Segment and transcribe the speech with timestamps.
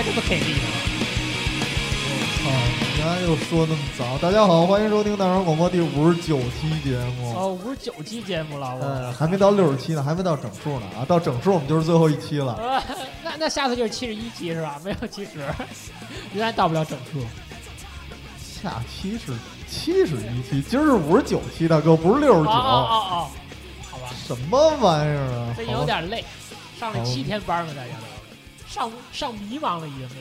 [0.00, 0.60] 这么给力呢？
[2.04, 2.50] 我操！
[2.80, 4.16] 你刚才又说那么早。
[4.18, 7.34] 大家好，欢迎收听大肠广播第五十九期节目。
[7.36, 11.04] 哦，五十九期节目了，我、呃，还没到六十期呢，还没到整数呢啊！
[11.04, 12.54] 到整数我们就是最后一期了。
[12.54, 12.82] 呃
[13.22, 14.80] 那那下次就是七十一期是吧？
[14.84, 15.40] 没有七十，
[16.34, 17.20] 永远到不了整数。
[18.38, 19.32] 下期是
[19.68, 22.50] 七十一期，今儿是五十九期，大哥，不是六十九。
[22.50, 23.28] 哦哦
[23.90, 25.52] 好吧，什么玩意儿啊？
[25.54, 26.24] 最近好有点累，
[26.80, 28.21] 上了七天班了，大家都
[28.72, 30.16] 上上迷茫了已经累。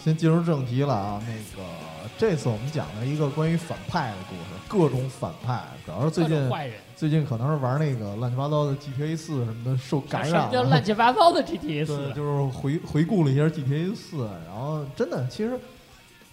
[0.00, 1.68] 先进入正题了啊，那个
[2.16, 12.12] 这次我们讲了一个关于反派的故事，各种反派，主要是最近坏人，最近可能是玩那个乱七八糟的 GTA 四什么的受感染了叫，乱七八糟的 GTA 对，四？
[12.14, 15.58] 就是回回顾了一下 GTA 四，然后真的其实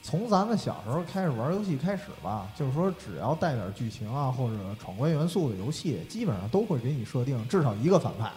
[0.04, 8.32] 从咱们小时候开始玩游戏开始吧，就是说只要带点剧情啊或者闯关元素的游戏，基本上都会给你设定至少一个反派。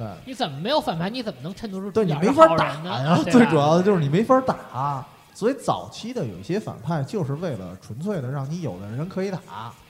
[0.00, 1.10] 对，你怎么没有反派？
[1.10, 3.22] 你怎么能衬托出对你没法打呢？
[3.30, 5.04] 最主要的就是你没法打。
[5.32, 9.38] 所以早期的有一些反派就是为了纯粹的让你有的人可以打，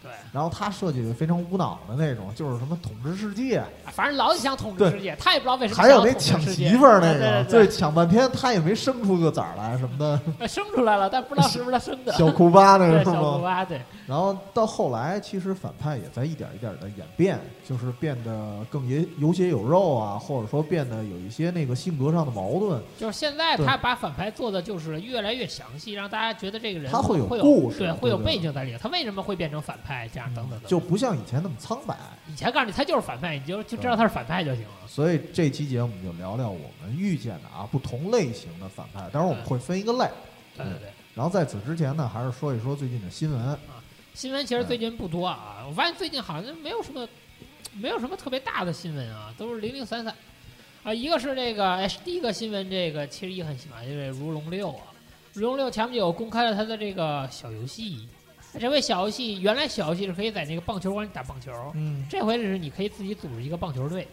[0.03, 3.63] 对，然后他设计的非常无脑的那种，就是什么统治世界，
[3.93, 12.13] 反正老想统治世界，他也不知道为什么还有那抢媳妇儿那对个，对对抢半天他也没生出个崽儿来什么的， 生出来了，但不知道是不是他生的。
[12.17, 13.13] 小库巴那 个是吗？
[13.13, 22.81] 小库巴，对，然后到后来，其实反派也在一点一点的演变，就是变得更也有血有肉啊，或者说变得有一些那个性格上的矛盾。
[22.99, 28.79] 就是现在他把反派做的就是越来越详细，让大家觉得这个人他会有故事对，会有背景在里头。
[28.79, 29.90] 他为什么会变成反派？
[30.13, 30.61] 这样等等。
[30.67, 31.97] 就不像以前那么苍白。
[32.29, 34.87] 以前告诉你他就是反派，你就就知道他是反派就行了。
[34.87, 40.09] 所以这期节目我们就聊聊我们遇见的啊不同类型的反派，当然我们会分一个类。
[40.57, 40.89] 对对对。
[41.15, 43.59] 然后在此之前呢，还是说一说最近的新闻啊。
[44.15, 47.09] 新闻其实最近不多啊，我发现最近好像没有什么，
[47.75, 50.15] 没有什么特别大的新闻啊，都是零零散散。
[50.83, 54.83] 啊，一个是这个，哎，第一个新闻，这个其实也很喜欢，就是《如龙六》啊，
[55.41, 58.09] 《如龙六》前不久公开了他的这个小游戏。
[58.59, 64.09] 这回小游戏，原来小游戏是可以在那个棒球馆里打棒球，嗯，这回是你可以自己组织一个棒球队，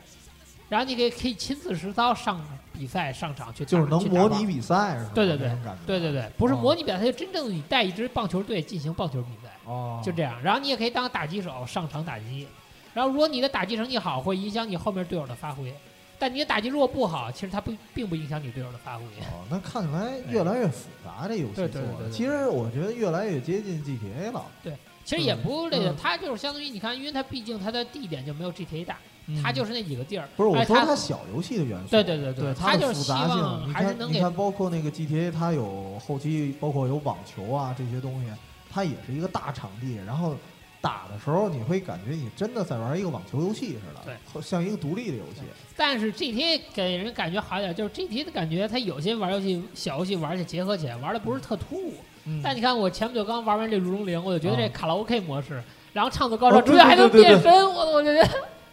[0.70, 2.40] 然后你可以可以亲自实操上
[2.72, 5.12] 比赛上场去，就是能模拟比赛是吧？
[5.16, 5.50] 对对对
[5.88, 9.52] 对对对，不是哦模拟比赛，它就真正你带一支棒球队进行棒球比赛。
[9.66, 10.42] 哦，就这样。
[10.44, 12.48] 然后你也可以当打击手上场打击，
[12.94, 15.74] 然后如果你的打击成绩好，会影响你后面队友的发挥。
[16.20, 19.04] 但你的打击如果不好，其实它不并不影响你队友的发挥。
[19.04, 21.70] 哦，那看起来越来越复杂，这游戏做的。
[21.70, 24.46] 对对对其实我觉得越来越接近 GTA 了。
[24.64, 24.74] 对
[25.06, 28.98] 其实也不是这个，嗯它就是相当于你看，因为它毕竟它的地点就没有 GTA 大，
[29.42, 30.28] 它就是那几个地儿。
[30.36, 31.92] 不是我说它小游戏的元素。
[31.92, 38.30] 对对对对它就是希的复杂望还是能你看，包括那个 GTA，它有后期，包括有网球啊这些东西，
[38.70, 40.36] 它也是一个大场地，然后
[40.80, 44.02] 打的时候你会感觉你真的在玩一个网球游戏似的，
[44.34, 45.42] 对，像一个独立的游戏。
[45.76, 51.94] 但是 GTA 给人感觉好一点，就是 GTA 的感觉，它有些玩游戏小游戏玩起来结合起来，玩的不是特突兀。
[52.26, 52.42] 嗯。
[52.44, 54.70] 但你看我前不久刚玩完这《如龙零》，我就觉得这啊。
[54.74, 55.62] 卡拉 OK 模式，
[55.94, 58.28] 然后唱的高潮，主角还能变身，我我觉得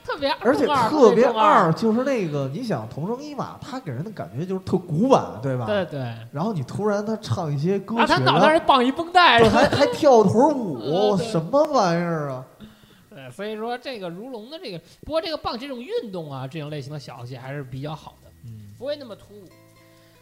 [0.05, 1.73] 特别而且特别二。
[1.73, 5.65] 就是那个你想同生一马，他给人的感觉就是特古板，对吧？
[5.65, 6.01] 对对，
[6.31, 12.45] 然后你突然他唱一些歌曲，啊他脑袋上绑一绷带，还还跳腿舞， 什么玩意儿啊？
[13.09, 19.45] 对，所以说这个如龙的这个，不过这个棒这种运动啊，这种类型的小游戏还是比较好的，嗯不会那么突兀。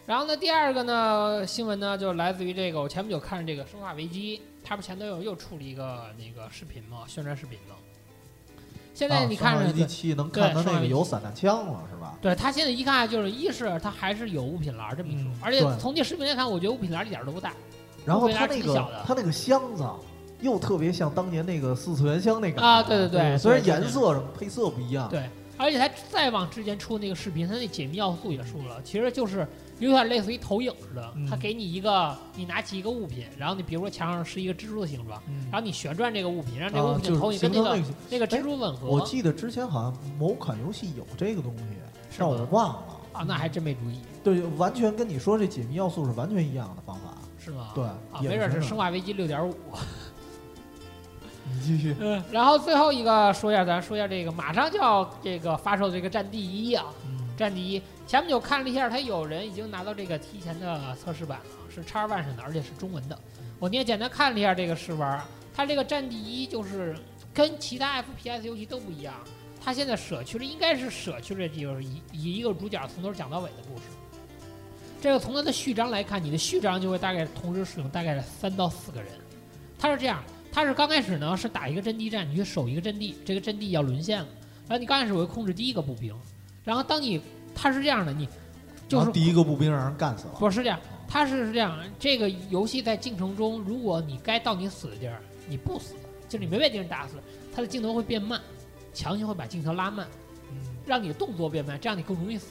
[0.06, 7.74] 然后呢，第二个呢新闻呢，就来自于这个我前不久看这个《生化危机》，它不前头又又出了一个那个视频嘛，宣传视频嘛。
[8.94, 12.16] 现在你看着、一七能看到那个有散弹枪了，是吧？
[12.20, 17.52] 对他现在一看就是，一是他还是有物品栏这么一说，嗯而且从这视频来看，我觉得物品栏一点都不大。
[18.04, 19.84] 然后他那个挺小的它那个箱子
[20.40, 29.46] 又特别像当年那个四次元箱那个啊对对对虽然颜色什么配色不一样，对，而且他再往之前出那个视频，他那解密要素也说了，其实就是
[29.86, 37.78] 有点类似于投影似的，嗯它给你一个，你拿起一个物品，然后你比如说墙上是一个蜘蛛的形状，嗯然后你旋转这个物品，让这个物品投影跟那个
[38.10, 38.26] 那个。
[38.26, 38.88] 蜘蛛吻合。
[38.88, 41.64] 我记得之前好像某款游戏有这个东西，
[42.10, 42.84] 是但我吗忘了。
[43.12, 47.14] 啊，那还真没注意，对，完全跟你说这解密要素是完全一样的方法。
[47.38, 47.70] 是吗？
[47.74, 49.54] 对，啊，没准是《生化危机》六点五。
[51.52, 51.94] 你继续。
[52.00, 56.86] 嗯，然后最后一个说一下，咱说一下这个马上就要这个发售的这个《战地一》啊，
[57.38, 61.44] 《战地一》前不久看了一下，他有人已经拿到这个提前的测试版了，
[61.74, 63.18] 是叉 One 上的，而且是中文的。
[63.58, 65.22] 我你也简单看了一下这个试玩，
[65.54, 66.96] 它这个《战地一》就是
[67.32, 69.14] 跟其他 FPS 游戏都不一样，
[69.60, 73.84] 它现在舍去了，应该是舍去了就是以以一个主角从头讲到尾的故事。
[75.00, 79.10] 这个从它的序章来看，你的序章就会大概同时使用大概三到四个人。
[79.78, 84.28] 它是这样，它是刚开始呢是打一个阵地战，你去守一个阵地，这个阵地要沦陷了，
[84.68, 86.14] 然后你刚开始会控制第一个步兵，
[86.64, 87.20] 然后当你
[87.54, 88.28] 他是这样的，你
[88.88, 90.34] 就是第一个步兵让人干死了。
[90.38, 90.78] 不是这样，
[91.08, 95.94] 他是是这样，这个游戏在进程中，如果你该到你死的地儿，你不死，
[96.28, 97.14] 就是你没被敌人打死，
[97.54, 98.40] 它的镜头会变慢，
[98.94, 100.06] 强行会把镜头拉慢，
[100.86, 102.48] 让你的动作变慢，这样你更容易死。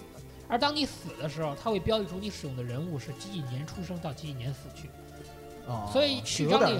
[0.47, 4.89] 而当你死的时候，它会标记出你使用的人物是几几年出生到几几年死去，
[5.65, 6.77] 啊，所以序章里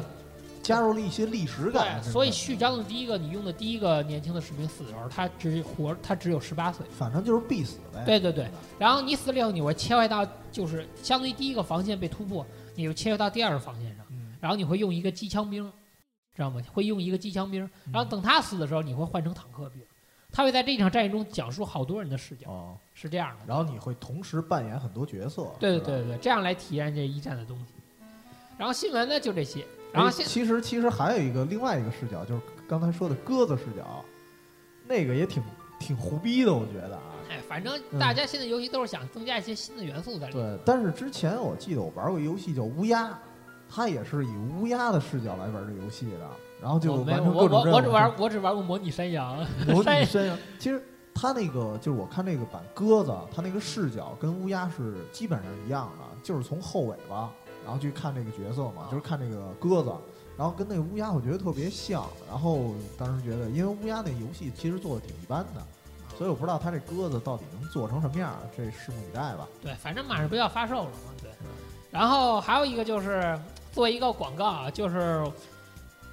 [0.61, 2.01] 加入了一些历史感。
[2.01, 6.85] 对，所以序章的第一个你用的第一个年轻的士兵死的时候，他只活他只有十八岁。
[6.91, 8.03] 反正就是必死呗。
[8.05, 8.47] 对对对，
[8.79, 15.63] 然后你死了以后，你会切换到就是相当于第一个防线被突破，你就切换到第二个防线上，嗯，然后你会用一个机枪兵，
[16.35, 16.61] 知道吗？
[16.71, 19.81] 会用一个机枪兵，然后等他死的时候，你会换成坦克兵，
[20.31, 23.45] 他会在这场战役中讲述好多人的视角，哦，是这样的。
[23.47, 25.51] 然后你会同时扮演很多角色。
[25.59, 27.73] 对对对，这样来体验这一战的东西。
[28.57, 34.03] 然后新闻呢就这些，然后其实其实还有一个另外一个视角，就是刚才说的鸽子视角，
[34.87, 35.43] 那个也挺
[35.79, 37.03] 挺胡逼的，我觉得啊。
[37.29, 40.57] 哎，反正嗯大家现在游戏都是想增加一些新的元素在里面。
[40.57, 43.17] 对，但是之前我记得我玩过一游戏叫乌鸦，
[43.69, 44.29] 它也是以
[44.59, 46.29] 乌鸦的视角来玩这游戏的，
[46.61, 47.75] 然后就完成我各种任务。
[47.75, 49.45] 我我只玩我只玩过模拟山羊。
[49.67, 50.37] 模 山拟山羊。
[50.59, 50.83] 其实
[51.13, 57.31] 它那个就是我看那个版鸽子，它那个视角跟乌鸦是基本上一样的，就是从后尾巴，
[57.63, 59.91] 然后去看这个角色嘛，就是看这个鸽子。
[60.37, 62.03] 然后跟那个乌鸦，我觉得特别像。
[62.27, 65.61] 然后当时觉得，因为乌鸦那游戏其实做的挺一般的，
[66.17, 69.47] 所以我不知道它这鸽子到底能做成什么样，这拭目以待吧。
[69.61, 71.29] 对，反正马上不要发售了嘛，对。
[71.91, 73.37] 然后还有一个就是
[73.71, 75.23] 做一个广告啊，就是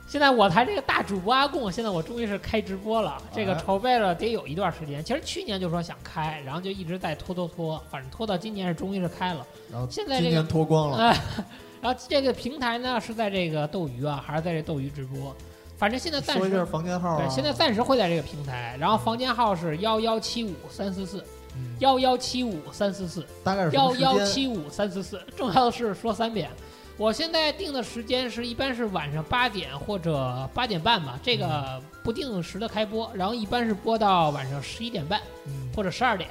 [0.08, 5.04] 现在我台这个大主播阿贡，现在我终于是开直播了，这个哎筹备了得有一段时间。
[5.04, 9.46] 其实去年就说想开，然后就一直在拖拖拖，反正拖到今年是终于是开了。
[9.70, 11.20] 然后现在这个今年脱光了，哎，
[11.82, 15.36] 然后这个平台呢是在这个斗鱼啊，还是在这斗鱼直播？
[15.76, 17.18] 反正现在暂时说一下房间号啊。
[17.18, 21.22] 对，现在暂时会在这个平台，然后房间号是幺幺七五三四四
[21.54, 23.26] 嗯幺幺七五三四四。
[23.44, 23.94] 大概是幺？
[23.96, 26.50] 幺七五三四四，重要的是说三遍。
[26.98, 36.28] 我现在定的时间是一般是晚上八点或者八点半吧，这个不定时的开播，然后一般是播到晚上十一点半嗯或者十二点。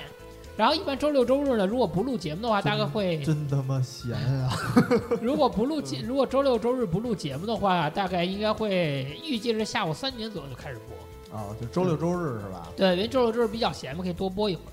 [0.58, 4.52] 然后一般周六周日呢，如果不录节目的话，大概会真他妈闲啊！
[5.22, 11.38] 如果不录节，如果周六周日不录节目的话，大概应该会预计是下午三点左右就开始播。
[11.38, 12.68] 啊，就周六周日是吧？
[12.76, 14.72] 对，因为周六周日比较闲嘛，可以多播一会儿。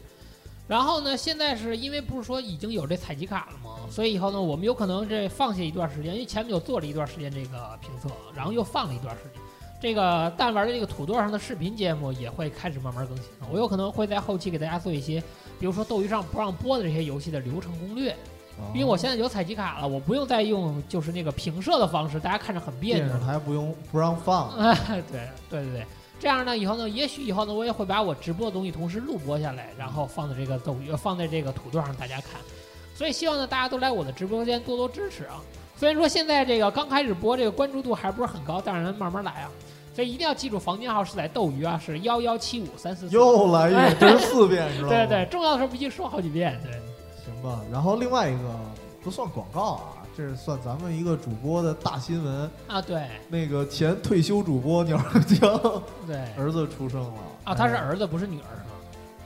[0.66, 3.76] 然后呢，现在是因为不是说已经有这采集卡了吗？
[3.90, 9.42] 所以以后呢，我们有可能这放下一段时间，因为前面有做了一段时间这个评测，然后又放了一段时间。
[9.80, 13.48] 这个弹丸的这个土豆上的视频节目也会开始慢慢更新了。
[13.52, 15.22] 我有可能会在后期给大家做一些，
[15.60, 18.12] 比如说斗鱼上不让播的这些游戏的流程攻略，
[18.56, 23.26] 哦因为我现在有采集卡了，我不用再用就是那个评射的方式，大家看着很别扭电视。
[23.26, 25.86] 台不用不让放， 哎，对对对对，
[26.24, 32.40] 这样呢，以后呢，也许以后呢，我也会把我直播的东西同时录播下来，然后放在这个斗鱼，放在这个土豆上大家看。
[32.94, 35.42] 所以希望呢，大家都来我的直播间多多支持啊。
[35.76, 39.50] 虽然说现在这个刚开始播，这个关注度还不是很高，但是咱慢慢来啊。
[39.94, 43.14] 所以一定要记住，房间号是在斗鱼啊，是幺幺七五三四四。
[43.14, 44.88] 又来一遍，这是四遍，知道吗？
[44.88, 46.58] 对对，重要的时候必须说好几遍。
[46.64, 46.72] 对，
[47.22, 47.60] 行吧。
[47.70, 48.58] 然后另外一个
[49.02, 52.50] 不算广告啊，这是算咱们一个主播的大新闻。
[52.68, 57.12] 啊对那个前退休主播鸟儿江对儿子出生了
[57.44, 58.48] 啊，他是哎儿子不是女儿？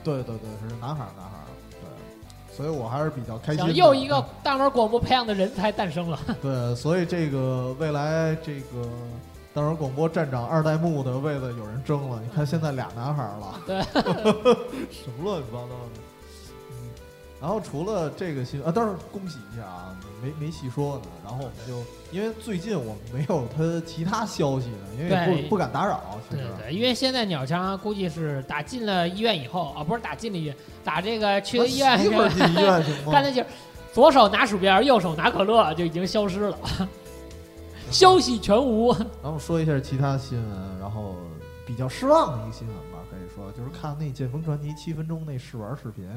[0.03, 1.45] 对对对，是男孩儿男孩儿，
[1.81, 6.19] 对，所以我还是比较开心又一个大玩广播培养的人才诞生了。
[6.41, 8.89] 对，所以这个未来这个
[9.53, 12.21] 大玩广播站长二代目的位子有人争了。
[12.21, 13.81] 你看现在俩男孩儿了，对，
[14.89, 15.99] 什么乱七八糟的。
[16.71, 16.89] 嗯，
[17.41, 21.03] 然后除了这个新闻啊，当然恭喜一下啊，没没细说呢。
[21.23, 26.41] 然后我们就因为最近我们没有他其他消息呢，因为不不敢打扰，其实。
[26.41, 33.11] 对对，因为现在鸟枪估计是打进了医院以后啊，不是打进了医院，打这个去了医院，一会儿进医院行吗？
[33.13, 33.47] 干的就是
[33.93, 36.57] 左手拿鼠标，右手拿可乐，就已经消失了，
[37.91, 38.93] 消息全无。
[39.23, 41.15] 然后说一下其他新闻，然后
[41.65, 46.07] 比较失望的一个新闻吧，可以说就是看那《剑锋传奇》七分钟那试玩视频，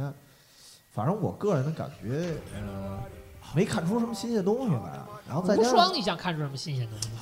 [0.90, 2.98] 反正我个人的感觉，呃，
[3.54, 5.00] 没看出什么新鲜东西来。
[5.26, 7.16] 然后再无加上双，你想看出什么新鲜东西吗？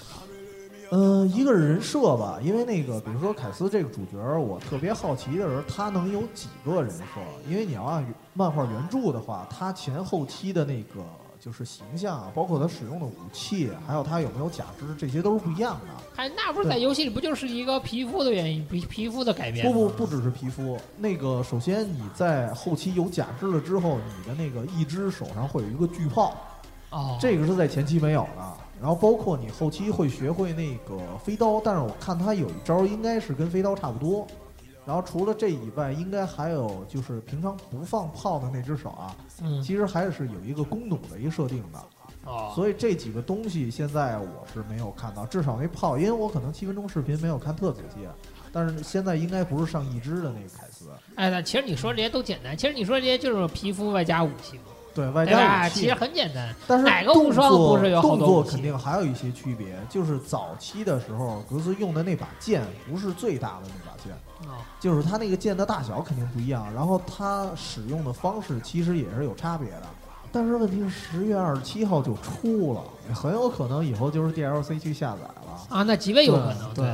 [0.93, 7.05] 嗯，一个是人设吧，因为那个，比如说凯斯这个主角，我特别好奇的是他能有几个人设，
[7.49, 11.01] 因为你要按漫画原著的话，他前后期的那个
[11.41, 15.95] 就是形象啊，包括他使用的武器，还有他有没有假肢，这些都是不一样的。
[16.15, 19.65] 还那不是在游戏里不就是一个皮肤的原因，皮皮肤的改变？
[19.67, 26.37] 不不不只是皮肤，那个首先你在后期有假肢了之后，你的那个一只手上会有一个巨炮，
[26.91, 28.45] 哦，这个是在前期没有的。
[28.79, 34.27] 然后包括你后期会学会那个飞刀，但是我看他有一招应该是跟飞刀差不多。
[34.91, 41.79] 然然后除了这以外，应该还有就是平常不放炮的那只手啊，嗯，其实还是有一个弓弩的一个设定的。
[42.25, 48.01] 哦，所以这几个东西现在我是没有看到，至少那炮，因为我可能七分钟视频没有看特仔细，
[48.53, 55.41] 但是现在应该不是上一只的那个凯斯，哎，那其实你说这些都简单，其实你说这些就是皮肤外加武器嘛，对外对吧？
[55.41, 56.53] 加武器其实，很简单。
[56.67, 64.19] 但是哪个无动双不作是有好多动作武器肯定还有一些区别，就是早期的时候格斯用的那把剑不是最大的那把剑，哦，
[64.79, 69.83] 就是它那个剑的大小肯定不一样，然后它使用的方式其实也是有差别的。
[70.33, 72.81] 但是问题是十月二十七号就出了，
[73.15, 75.61] 很有可能以后就是 DLC 去下载了。
[75.69, 76.93] 啊，那极为有可能，对对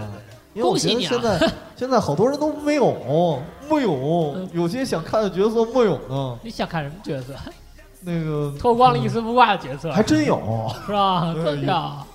[0.54, 3.38] 因为我觉得现在 现在好多人都没有，
[3.68, 3.92] 没有
[4.36, 6.38] 嗯，有些想看的角色没有呢。
[6.42, 7.34] 你想看什么角色？
[8.00, 10.40] 那个 脱光了一丝不挂的角色，还真有，
[10.86, 11.34] 是吧？
[11.34, 12.06] 对真的啊，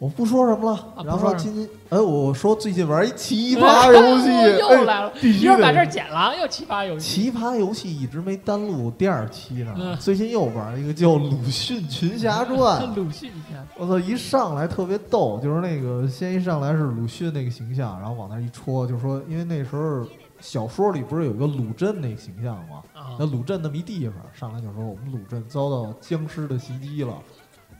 [0.00, 0.78] 我不说什么了。
[0.96, 7.22] 啊然后说今天，哎，我说最近玩一奇葩游戏，又哎来了，必须把这剪了，又奇葩游戏。
[7.22, 12.82] 奇葩游戏一直没单录第二期呢，嗯最近又玩一个叫《鲁迅群侠传》。
[12.96, 13.30] 鲁迅
[13.76, 13.98] 我操！
[13.98, 20.06] 一上来特别逗，就是那个先一上来是鲁迅那个形象，然后往那儿一戳，就说因为那时候
[20.40, 22.82] 小说里不是有一个鲁镇那个形象吗？
[22.94, 27.14] 啊那鲁镇那么一地方，上来就说我们鲁镇遭到僵尸的袭击了，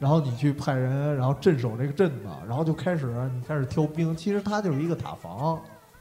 [0.01, 3.05] 然后你去派人，然后镇守这个镇子，然后就开始
[3.35, 5.53] 你开始挑兵，其实它就是一个塔防，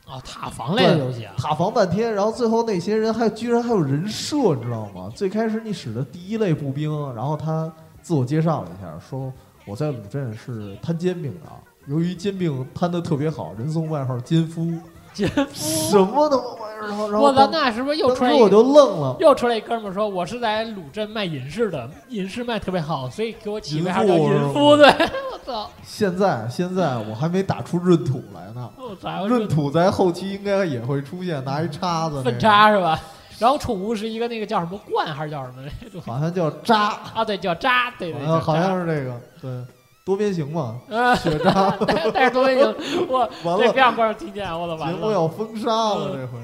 [0.06, 5.12] 啊，塔防类的游戏啊，塔防半天，然后最后那些人还居然还有人设，你知道吗？
[5.14, 9.30] 最开始你使的第一类步兵，然后他自我介绍了一下，说
[9.66, 11.50] 我在鲁镇是摊煎饼的，
[11.84, 14.72] 由于煎饼摊的特别好，人送外号“煎夫”，
[15.12, 16.59] 奸什么他妈玩意儿？
[16.80, 19.16] 然后然后我操，当那是不是又当出来我就愣了。
[19.20, 24.76] 又出来一哥们儿说，我是在鲁镇卖银饰的，银饰卖特别好，所以给我起外号叫银夫银夫。
[24.76, 24.86] 对，
[25.32, 32.98] 我操，现在现在我还没打出闰土来呢，我操，闰土在后期应该也会出现，拿一叉子，粪，叉是吧？
[33.38, 35.62] 然后宠物是一个那个叫什么罐还是叫什么？
[36.04, 39.64] 好像叫渣，啊，对，叫渣，对对，好像好像是这个，对，
[40.04, 42.74] 多边形嘛，呃，血渣，但 但是多边形，
[43.08, 44.98] 我 完了这别让观众听见，我的，完了。
[44.98, 46.38] 节目要封杀了，嗯这回。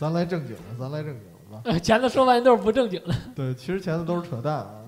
[0.00, 1.60] 嗯咱来正经的，咱来正经的吧。
[1.66, 4.86] 呃前头说完都是不正经的， 对，其实前头都是扯淡啊。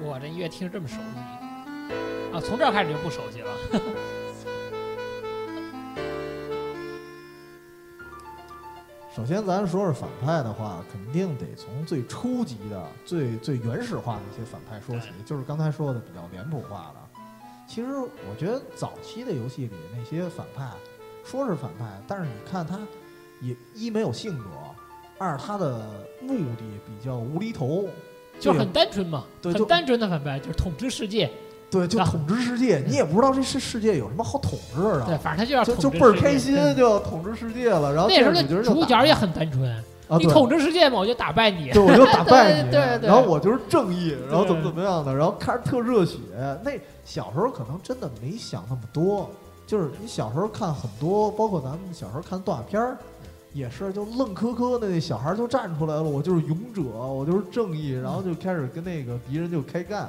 [0.00, 1.00] 我这音乐听着这么熟悉
[2.32, 2.40] 啊！
[2.40, 3.50] 从这儿开始就不熟悉了。
[9.16, 17.00] 首先，咱说是反派的话，肯定得从最初级的、最最原始化的一些反派说起，就是刚才说的比较脸谱化的。
[17.66, 20.64] 其实我觉得早期的游戏里那些反派，
[21.24, 22.78] 说是反派，但是你看他
[23.40, 24.44] 也一没有性格，
[25.18, 25.90] 二他的
[26.22, 27.86] 目的比较无厘头，
[28.38, 31.30] 就很单纯嘛，对就很单纯的反派，就是统治世界。
[31.68, 35.06] 对，就啊统治世界，你也不知道这世世界有什么好统治的。
[35.06, 37.92] 对，反正他就要就就倍儿开心，就要统治世界了。
[37.92, 41.70] 然后那时候的主角也很单纯，啊，你统治世界嘛，我就打败你。
[41.70, 46.18] 对，我就打败你， 对对对然后我就是正义，然后怎么怎么样的，然后看着特热血。
[46.62, 46.72] 那
[47.04, 49.28] 小时候可能真的没想那么多，
[49.66, 52.96] 就是你小时候看很多，包括咱们小时候看动画片儿，
[53.52, 60.08] 也是就愣磕磕的那小孩就站出来了，我就是勇者，我就是正义，然后就开始跟那个敌人就开干，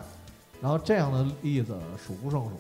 [0.62, 2.52] 然后这样的例子数不胜数。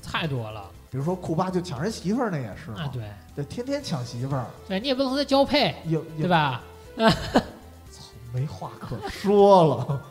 [0.00, 2.90] 太多了比如说库巴就抢人媳妇儿，那也是嘛，啊！
[2.90, 3.02] 对，
[3.36, 6.62] 对，天天抢媳妇儿，对你也不能和他交配，也也对吧？
[8.34, 10.02] 没话可说了。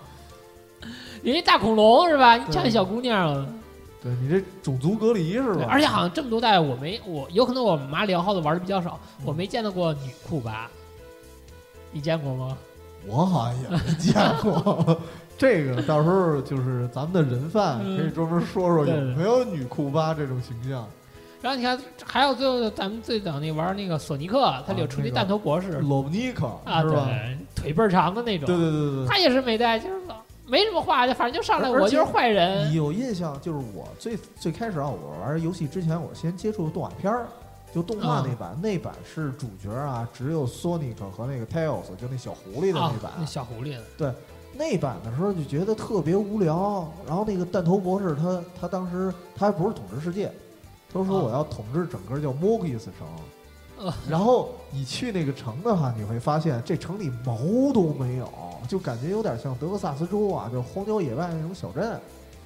[1.23, 2.35] 人家大恐龙是吧？
[2.37, 3.47] 你对抢小姑娘了，
[4.01, 5.65] 对你这种族隔离是，吧？
[5.69, 10.69] 而且好像这么多代我没我有可能我马里奥号的玩的比较少，嗯我没见到过女库巴，
[11.91, 12.57] 你见过吗？
[13.05, 14.99] 我好像也没见过。
[15.37, 20.87] 这个到时候就是咱们的人贩嗯可以专门说说有没有女库巴这种形象。
[21.41, 27.05] 然后你看，还有最后咱们最早那玩那个索尼克，他里有出那那个弹头博士罗布尼克啊，是吧？
[27.05, 29.07] 对，腿倍儿长的那种，对对对对对。
[29.07, 30.01] 他也是没带就是
[30.47, 33.39] 没什么话，就反正就上来我就是坏人你，有印象？
[33.41, 37.27] 就是我最最开始啊，我玩游戏之前，我先接触动画片儿，
[37.73, 43.11] 就动画那版，那版是主角啊，只有索尼克和那个 Tails，就那小狐狸的啊那版。
[43.19, 44.11] 那小狐狸的，对
[44.53, 50.31] 那版的时候就觉得特别无聊，然后那个弹头博士他他当时他还不是统治世界，
[50.93, 53.07] 他说啊我要统治整个叫 Morgis 城，
[53.79, 57.37] 呃然后你去那个城的话，你会发现这城里毛
[57.73, 58.29] 都没有，
[58.67, 61.91] 就感觉有点像德克萨斯州啊，就荒郊野外那种小镇，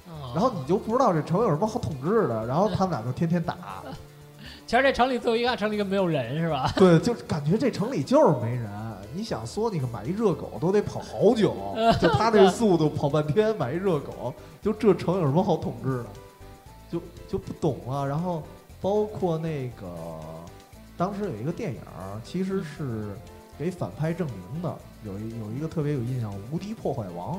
[0.06, 3.82] 啊然后你就不知道这城有什么好统治的，然后他们俩就天天打，
[4.66, 6.72] 其实这城里最后一看，城里根本没有人是吧？
[6.76, 8.68] 对，就感觉这城里就是没人。
[9.14, 11.54] 你想说你个买一热狗都得跑好久，
[12.00, 14.32] 就他那速度跑半天买一热狗，
[14.62, 16.06] 就这城有什么好统治的？
[16.92, 18.06] 就就不懂了。
[18.06, 18.42] 然后
[18.80, 19.86] 包括那个
[20.96, 21.80] 当时有一个电影，
[22.22, 23.16] 其实是
[23.58, 27.36] 给反派证明的，有一有一个特别有印象，《无敌破坏王》，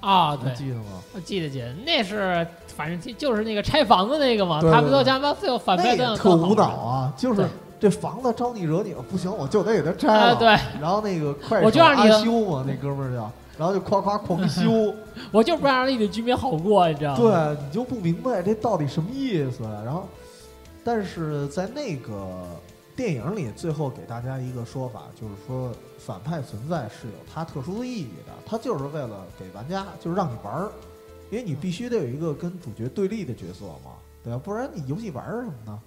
[0.00, 1.02] 啊，对，记得吗？
[1.14, 7.46] 我记得记得，那是反正就就是那个拆房子那个嘛，对他们都对想把最后反那派都也特无脑脑啊，就是
[7.80, 10.36] 这房子招你惹你了，不行，我就得给他拆啊，了。
[10.36, 10.48] 对，
[10.80, 14.94] 然后那个快手我就让你阿修嘛，那哥们儿叫，然后就夸夸狂修，
[15.32, 17.54] 我就不让那里的居民好过，你知道吗？
[17.56, 19.62] 对你就不明白这到底什么意思。
[19.84, 20.06] 然后，
[20.84, 22.46] 但是在那个
[22.96, 30.72] 电影里，最后给大家一个说法，就是说反派存在是有它特殊的意义的，它就是为了给玩家，就是让你玩儿，
[31.30, 33.92] 因为你必须得有一个跟主角对立的角色嘛，
[34.24, 34.40] 对吧？
[34.42, 35.80] 不然你游戏玩儿什么呢？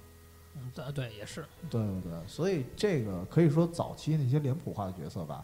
[0.55, 5.43] 嗯，对对也是，对对对，所以这个可以说早期那些脸谱化的角色吧，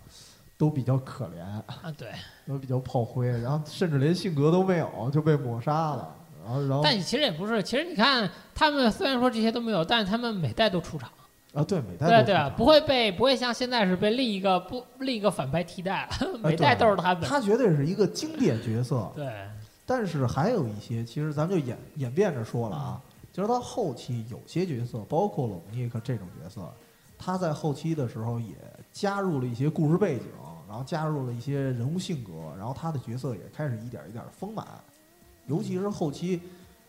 [0.58, 2.10] 都比较可怜，啊对。
[2.48, 6.16] 都比较炮灰，然后甚至连性格都没有就被抹杀了。
[6.44, 11.10] 然后，然后但其实也不是，其实你看他们虽然说这些都没有，但是他们每代都出场，
[11.54, 17.24] 啊，对，每代对对都出，场不会被不会像现在是被另一个不另一个反派替代了，每代都是他们。
[17.24, 19.12] 他绝对是一个经典角色。
[19.14, 19.30] 对，
[19.86, 23.02] 但是还有一些，其实咱们就演演变着说了啊，
[23.34, 26.62] 就是到后期有些角色，包括冷尼克这种角色，
[27.18, 28.56] 他在后期的时候也
[28.92, 30.28] 加入了一些故事背景，
[30.68, 34.66] 然后加入了一些人物性格，然后他的角色也开始一点一点丰满。
[35.46, 36.42] 尤其是后期，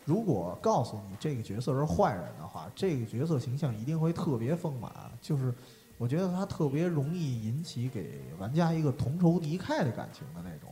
[0.05, 4.91] 如果告诉你这个角色是坏人的话，这个角色形象一定会特别丰满。
[5.21, 5.53] 就是
[5.97, 10.69] 我觉得他特别容易引起给玩家一个同仇敌忾的感情的那种。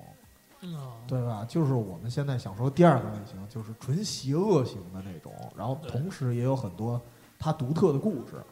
[1.07, 1.45] 对吧？
[1.47, 6.99] 就是我们现在想说第二个类型，就是纯邪恶型的那种，然后同时也有很多
[7.37, 8.43] 他独特的故事。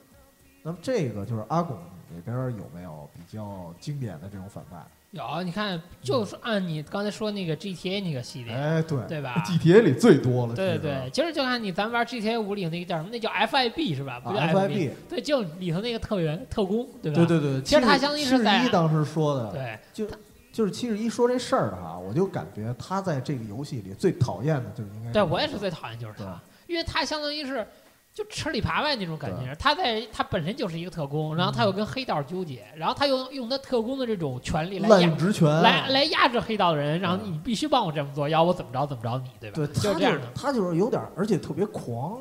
[0.66, 1.78] 那么这个就是阿拱
[2.12, 4.78] 那边有没有比较经典的这种反派？
[5.12, 14.20] 有你看，就是按你刚才说那个 GTA 那个系列，哎，对对吧 GTA 里最多了，其实对对，其实就看你咱玩 GTA 五里那个叫什么，那叫 FIB 是吧？
[14.20, 17.24] 不叫啊 FIB，对，就里头那个特员特工，对吧？
[17.26, 20.08] 对对对，其实他相当于是在七十一当时说的，对就
[20.52, 27.66] 就是七十一说这事儿的哈，我就感觉他在这个游戏里最讨厌的就是应该对我也是最讨厌就是他，因为他相当于是
[28.16, 29.54] 就吃里扒外那种感觉。
[29.60, 39.56] 他在他本身就是一个特工，然后他又跟黑道纠结，然后他又用他特工的这种权利来压滥用职权，来来压制黑道的人，然后嗯你必须帮我这么做，要我怎么着怎么着你，对吧？
[39.58, 42.18] 对，是这样的他就是有点，而且特别狂，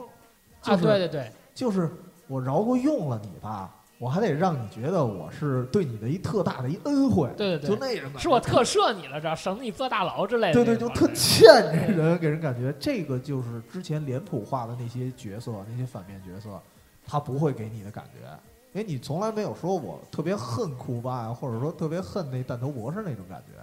[0.61, 1.88] 就啊，对对对，就是
[2.26, 10.76] 我饶过用了你吧，我还得让你觉得我是对你的一特大的一恩惠，对对对就那种感觉是我特赦你了，这省得你坐大牢之类的对对。
[10.76, 11.46] 就特欠
[11.87, 16.61] 这人，给人感觉这个就是之前脸谱化的那些角色，那些反面角色，
[17.07, 18.28] 他不会给你的感觉，
[18.72, 23.62] 因为你从来没有说我特别恨库巴呀，或者说特别恨那弹头博士那种感觉，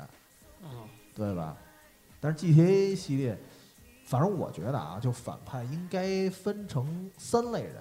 [0.63, 0.69] 嗯，
[1.13, 1.55] 对吧？
[2.19, 3.37] 但是 GTA 系列，
[4.05, 7.75] 反正我觉得啊，就反派应该分成三类人，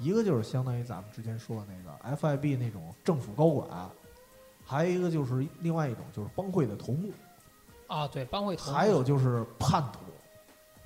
[0.00, 3.88] 一个就是相当于咱们之前说的那个 FIB 那种政府高管，
[4.64, 7.12] 还有一个就是另外一种就是帮会的头目，
[7.86, 10.00] 啊，对，帮会头目还有就是叛徒。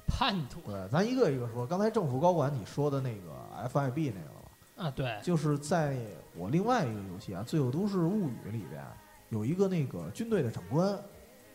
[0.07, 1.67] 叛徒对，咱一个一个说。
[1.67, 5.97] 刚才政府高管你说的那个 FIB 那个，啊，对，就是在
[6.37, 8.85] 我另外一个游戏啊《罪恶都市物语》里边
[9.31, 10.97] 有一个那个军队的长官，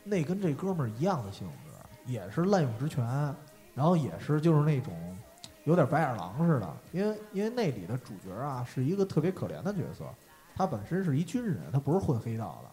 [0.03, 3.05] 那跟这哥们儿一样的性质，也是滥用职权，
[3.75, 4.93] 然后也是就是那种
[5.69, 6.67] 有点白眼狼似的。
[6.91, 10.03] 因为因为那里的主角啊是一个特别可怜的角色，
[10.55, 12.69] 他本身是一军人，他不是混黑道的，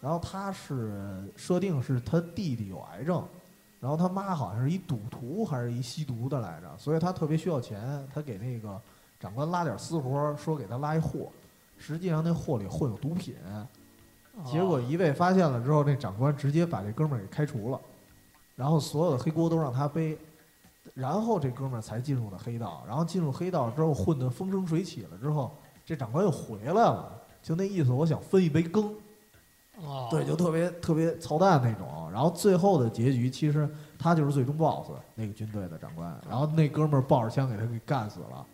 [0.00, 3.22] 然后他是设定是他弟弟有癌症。
[3.78, 8.78] 然后他妈好像是一赌徒还是一吸毒的来着，所以他特别需要钱，他给那个
[9.18, 11.30] 长官拉点私活，说给他拉一货，
[11.78, 13.34] 实际上那货里混有毒品，
[14.44, 17.80] 结果哦一被发现了之后，那长官直接把这哥们儿给开除了，
[18.54, 20.18] 然后所有的黑锅都让他背，
[20.94, 28.94] 然后这哥们儿才进入了黑道，然后进入黑道之后混得风生水起了之后，这长官又回来了，就那意思，我想分一杯羹，
[29.78, 32.10] 哦，对，就特别特别操蛋那种。
[32.12, 38.46] 然后最后的结局，其实他就是最终 BOSS 那个军队的长官，然后那哥们儿抱着枪给他给干死了。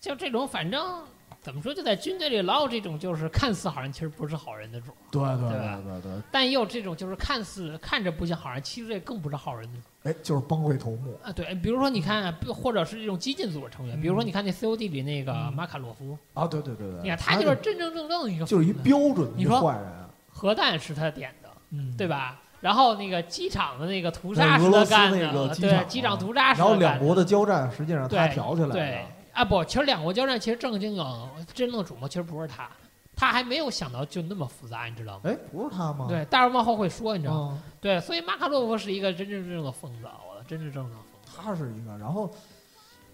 [0.00, 1.02] 就这种，反正
[1.46, 11.16] 怎么说，就在军队里老有这种就是看似好人，其实不是好人的主，对对对吧对对对，但也有这种就是看似看着不像好人，其实这更不是好人的主哎，就是帮会头目。
[11.22, 11.30] 啊。
[11.30, 19.84] 对，比如说你看，或者是这种激进组织成员，比如说嗯你看那 COD 里那个嗯马卡洛夫，啊，对对对对，你看他就是真真正正的一个就是一标准的坏人，
[20.28, 22.08] 核弹是他点的，嗯对？
[22.08, 22.40] 吧？
[22.60, 28.98] 然后那个机场的那个屠杀是他干那个的，机场啊对，机场屠杀是然后他干的两国的交战实际上他对挑起来对的，
[29.36, 32.70] 啊不，其实两国交战其实正经经真正的主谋其实不是他，
[33.14, 35.20] 他还没有想到就那么复杂，你知道吗？
[35.24, 36.06] 哎，不是他吗？
[36.08, 37.62] 对，待会儿往后会说，你知道吗？
[37.62, 41.30] 嗯，对，所以马卡洛夫是一个真真正正的疯子，我的真真正正的疯子。
[41.36, 42.34] 他是一个，然后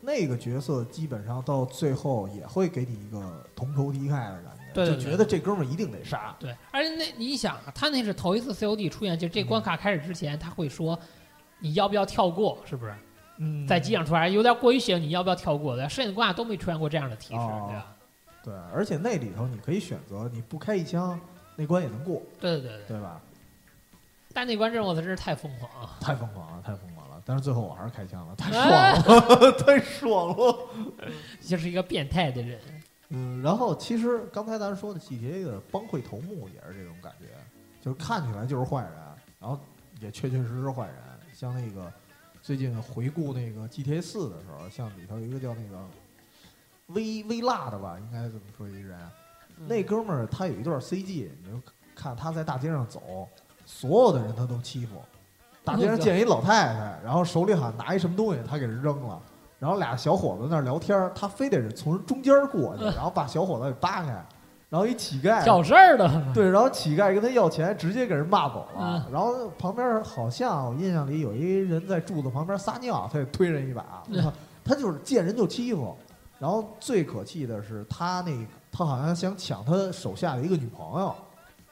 [0.01, 6.37] 那个角色基本上到最后也会给你一个同仇敌忾的感觉，对对就觉得这哥们儿一定得杀。
[6.39, 10.97] 对，而且那你想啊，他那是头一次 COD 出现，就这关卡开始之前，他会说
[11.59, 12.95] 你要不要跳过，是不是？
[13.39, 15.75] 嗯在机上突然有点过于血，你要不要跳过？
[15.77, 17.87] 对，剩下的关卡都没出现过这样的提示，哦对吧？
[18.45, 21.19] 对，而且那里头你可以选择，你不开一枪，
[21.57, 22.87] 那关也能过，对对对对。
[22.89, 23.21] 对吧？
[24.35, 25.91] 但那关任务真是太疯狂了。
[26.01, 27.23] 太疯狂了，太疯狂了！
[27.25, 30.59] 但是最后我还是开枪了，太哎爽了， 太爽了。
[31.41, 32.59] 就是一个变态的人。
[33.11, 37.27] 嗯，然后其实刚才咱说的 GTA 的帮会头目也是这种感觉，
[37.83, 38.93] 就是看起来就是坏人，
[39.39, 39.61] 然后
[40.01, 40.97] 也确确实实是坏人。
[41.35, 41.93] 像那个
[42.43, 45.79] 最近回顾那个 GTA 四的时候，像里头有一个叫那个
[46.89, 48.99] 微微辣的吧，应该怎么说一人，
[49.69, 51.63] 那哥们儿他有一段 CG，你就
[51.95, 53.29] 看他在大街上走，
[53.65, 55.01] 所有的人他都欺负。
[55.63, 59.23] 大街上见一老太太，然后手里好像拿一什么东西，他给人扔了。
[59.61, 64.27] 然后俩小伙子那儿聊天，他非得是从中间过去， 然后把小伙子给扒开，
[64.73, 68.81] 然后一乞丐挑事儿的， 对，然后乞丐跟他要钱，直接给人骂走了。
[68.81, 74.03] 嗯然后旁边好像我印象里有一人在柱子旁边撒尿，他也推人一把。
[74.09, 74.33] 嗯他
[74.65, 75.95] 他就是见人就欺负。
[76.39, 78.33] 然后最可气的是他那
[78.73, 81.15] 他好像想抢他手下的一个女朋友，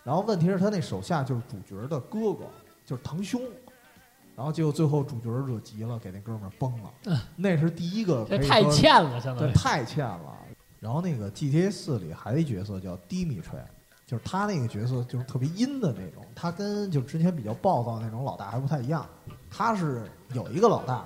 [0.05, 2.45] 然后问题是他那手下就是主角的哥哥，
[2.85, 3.41] 就是堂兄。
[4.37, 6.91] 然后结果最后主角惹急了，给那哥们儿崩了。
[7.07, 9.53] 嗯那是第一个可这太欠了，相当对，于。
[9.55, 10.37] 太欠了。
[10.81, 13.63] 然后那个 GTA 四里还有一角色叫 Dimitri，
[14.07, 19.07] 就是他那个角色就是特别阴的那种，他跟就之前比较暴躁那种老大还不太一样。
[19.51, 21.05] 他是有一个老大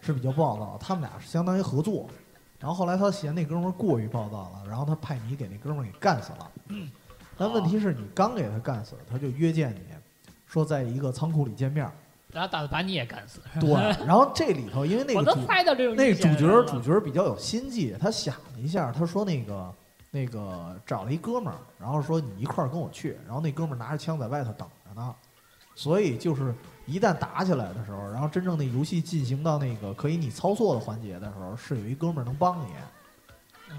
[0.00, 2.08] 是比较暴躁，他们俩是相当于合作。
[2.58, 6.50] 然后后来他嫌那哥们儿过于暴躁了，然后他派你给那哥们儿给干死了。
[7.36, 9.80] 但问题是你刚给他干死，他就约见你，
[10.46, 11.92] 说在一个仓库里见面儿。
[12.36, 13.40] 然后打算把你也干死。
[13.58, 13.70] 对，
[14.06, 19.74] 然后这里头因为那个主都猜到这种那主角主角比较有心计，他想了一下，他说那个
[20.10, 25.14] 那个找了一哥们儿，然后说你一块儿跟我去，然后那哥们儿拿着枪在外头等着呢，
[25.74, 32.68] 所以就是一旦打起来的时候，然后真正那游戏进行到那个可以你操作的环节的时候，是有一哥们儿能帮你，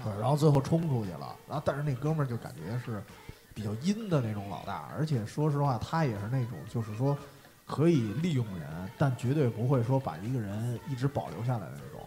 [0.02, 3.00] 对，然后最后冲出去了，然后但是那哥们儿就感觉是
[3.54, 7.16] 比较阴的那种老大，而且说实话，他也是那种就是说
[7.68, 12.00] 可以利用人，但绝对不会说把一个人一直保留下来的那种。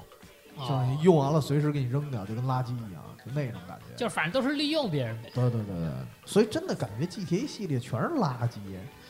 [0.54, 3.96] 就是你哦用完了随时给你扔掉，就跟垃圾一样，就那种感觉。
[3.96, 5.32] 就是反正都是利用别人呗。
[5.34, 5.90] 对对对对，
[6.26, 8.58] 所以真的感觉 GTA 系列全是垃圾，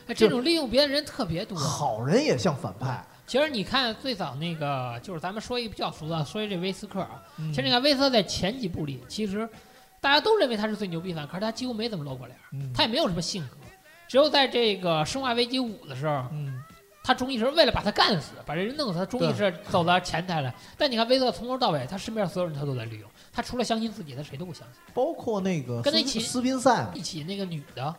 [0.07, 1.57] 哎这种利用别人人特别多。
[1.57, 3.03] 好人也像反派。
[3.25, 7.23] 其实你看最早那个，就是咱们说一个比较俗的，说一这威斯克啊。
[7.37, 9.49] 嗯其实你看威斯克在前几部里，其实
[9.99, 12.37] 大家都认为他是最牛逼反，可是他几乎没怎么露过脸
[12.73, 13.57] 他也没有什么性格。
[14.11, 16.61] 只有在这个《生化危机五》的时候，嗯，
[17.01, 20.53] 他终于是为了把他干死，把这人弄死，他终于是走到前台来。
[20.77, 24.81] 但你看威斯克从头到尾，他身边所有人他都在利用，他除了相信自己，他谁都不相信。
[24.93, 27.95] 包括那个斯跟他一起斯宾塞嘛，一起那个女的，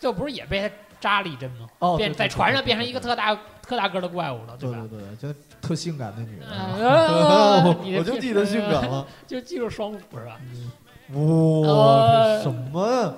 [0.00, 1.68] 就不是也被他扎了一针吗？
[1.80, 2.98] 哦，变在船上变成一个。
[2.98, 4.78] 特大特大个的怪物了，对吧？
[4.88, 6.46] 对对对，就特性感的女的，
[7.98, 9.06] 我就记得性感了。
[9.28, 10.40] 就记住双辅是吧？
[11.12, 13.14] 哇，什么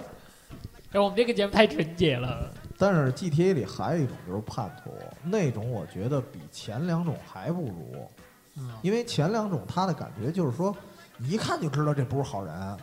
[0.98, 2.52] 我们这个节目太纯洁了。
[2.76, 4.90] 但是 GTA 里还有一种就是叛徒，
[5.22, 8.08] 那种我觉得比前两种还不如。
[8.56, 10.74] 嗯，因为前两种他的感觉就是说，
[11.18, 12.76] 你一看就知道这不是好人，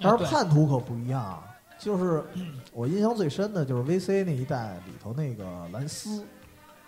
[0.00, 1.42] 但是叛徒可不一样。
[1.78, 2.24] 就是
[2.72, 6.24] 我印象最深的就是 VC 那一代里头那个兰斯，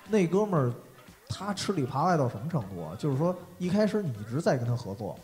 [0.09, 0.73] 那哥们儿
[1.29, 2.97] 他吃里扒外到什么程度啊？
[2.99, 5.17] 就是说一开始你一直在跟他合作，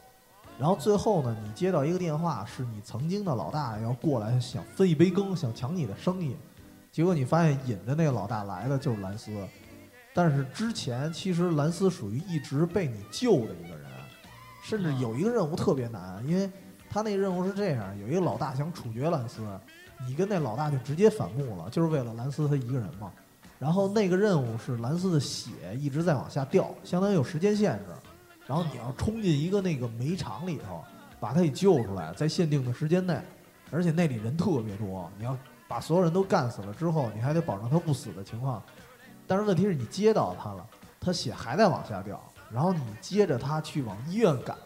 [0.59, 6.35] 然后最后呢，你接到一个电话，是你曾经的老大要过来想分一杯羹，想抢你的生意，
[6.91, 9.31] 结果你发现引着那个老大来的就是兰斯。
[10.15, 13.87] 但是之前其实兰斯属于一直被你救的一个人，
[14.63, 16.51] 甚至有一个任务特别难，因为
[16.89, 19.43] 他那任务是这样：有一个老大想处决兰斯，
[20.09, 23.13] 你跟那老大就直接反目了，就是为了兰斯他一个人嘛。
[23.59, 27.85] 然后那个任务是兰斯的血一直在往下掉，相当于有时间限制。
[28.47, 30.85] 然后你要冲进一个那个煤场里头，
[31.19, 33.21] 把他给救出来，在限定的时间内，
[33.71, 38.63] 而且那里人特别多，你要把所有人都干死了之后，你还得保证他不死的情况。
[39.27, 40.65] 但是问题是你接到他了，
[41.01, 44.57] 他血还在往下掉，然后你接着他去往医院赶，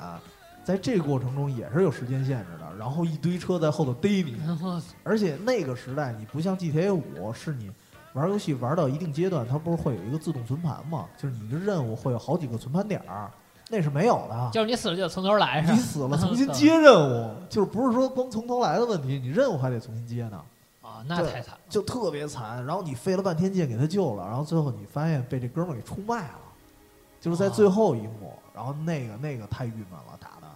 [0.62, 4.38] 在这个过程中也是有时间限制的，然后一堆车在后头逮你，
[5.02, 7.70] 而且那个时代你不像 GTA 五，是你
[8.12, 11.06] 玩游戏玩到一定阶段，它不是会有一个自动存盘吗？
[11.16, 13.30] 就是你的任务会有好几个存盘点儿，
[13.70, 14.50] 那是没有的。
[14.52, 15.72] 就是你死了就得从头来是吧？
[15.74, 20.42] 你死了重新 接任务，就是不是说光从头来的问题，你任务还得重新接呢，
[20.82, 21.60] 啊，那太惨了。
[21.68, 22.64] 就特别惨。
[22.66, 26.40] 然后你费了半天劲给他救了，然后最后你发现被这哥们儿给出卖了。
[27.20, 30.46] 就是在最后一幕，然后那个那个太郁闷了，打的。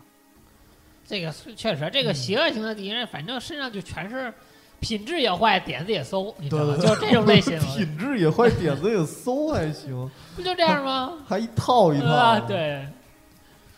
[1.07, 4.33] 这个确实，这个嗯邪恶型的敌人，反正身上就全是
[4.81, 6.75] 品质也坏，点子也馊，你知道吗？
[6.75, 11.13] 对对就是这种类型， 品质也坏，点子也馊，还行，不就这样吗？
[11.29, 12.07] 还一套一套。
[12.07, 12.41] 啊，。
[12.41, 12.89] 对，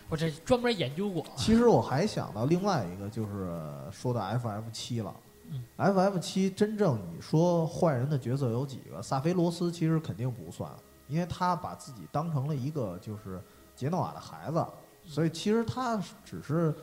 [0.09, 1.25] 我这专门研究过。
[1.37, 5.15] 其实我还想到另外一个，就是说到 FF 七了。
[5.49, 9.01] 嗯 FF 七真正你说坏人的角色有几个？
[9.01, 10.71] 萨菲罗斯其实肯定不算，
[11.07, 13.41] 因为他把自己当成了一个就是
[13.75, 14.67] 杰诺瓦的孩子，
[15.05, 16.75] 所以其实他只是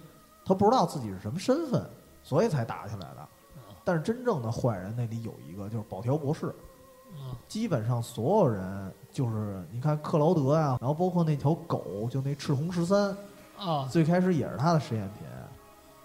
[0.45, 1.85] 他不知道自己是什么身份，
[2.23, 3.27] 所以才打起来的。
[3.83, 6.55] 但是真正的坏人那里有一个就是保条博士，嗯
[7.47, 13.15] 基本上所有人就是你看克劳德呀、然后包括那条狗，就那赤红十三，
[13.57, 15.27] 啊，最开始也是他的实验品。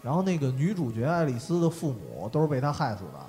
[0.00, 3.20] 然后那个女主角爱丽丝的父母都是被他害死的，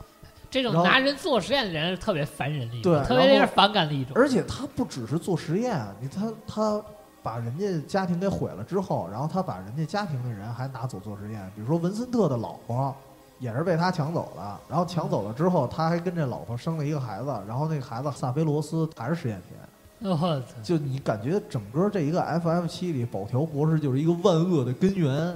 [0.51, 4.13] 这种拿人做实验的人是特别烦人的一种，对特别令人反感的一种。
[4.15, 6.81] 而且他不只是做实验，你他他
[7.23, 12.95] 把人家家庭给毁了之后，然后他把人家家庭的人还拿走做实验，比如说文森特的老婆
[13.39, 20.41] 也是被他抢走的，然后抢走了之后，他还跟这老婆生了一个孩子，然后那个孩子萨菲罗斯还是实验品，我操！
[20.63, 25.35] 就你感觉整个这一个 FF 七里，保条博士就是一个万恶的根源。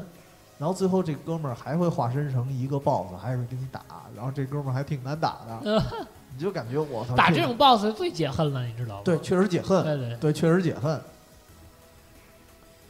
[0.60, 3.82] 然后最后这哥们儿还会化身成一个 BOSS，还是跟你打，
[4.16, 5.84] 然后这哥们儿还挺难打的，
[6.32, 9.02] 你就感觉我操，打这种 BOSS 最解恨了，你知道吗？
[9.04, 11.02] 对，确实解恨，对对，对，确实解恨。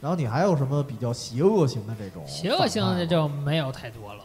[0.00, 2.22] 然后你还有什么比较邪恶型的这种？
[2.28, 4.22] 邪恶型的就没有太多了。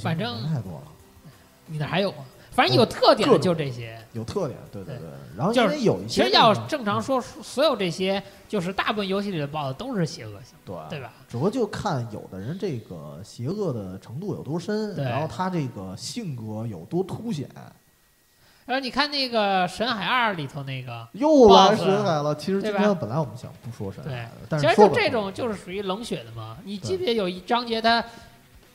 [0.00, 0.84] 反正人太多了，
[1.66, 2.18] 你那还有吗？
[2.52, 3.98] 反正有特点的就这些。
[4.12, 5.10] 有特点，对对对对。
[5.36, 11.12] 然后就是有一些其实要正常说，所有这些就是大部分游戏里的 BOSS 都是邪恶性，对对吧？
[11.28, 17.48] 只不过就看有的人这个邪恶的程度有多深，然后他这个性格有多凸显。
[18.66, 26.56] 然后你看那个《神海二》里头那个，又来神海了，其实今天本来我们想不说神对海的，但其实就这种就是属于冷血的嘛。
[26.64, 28.02] 你记不记得有一章节他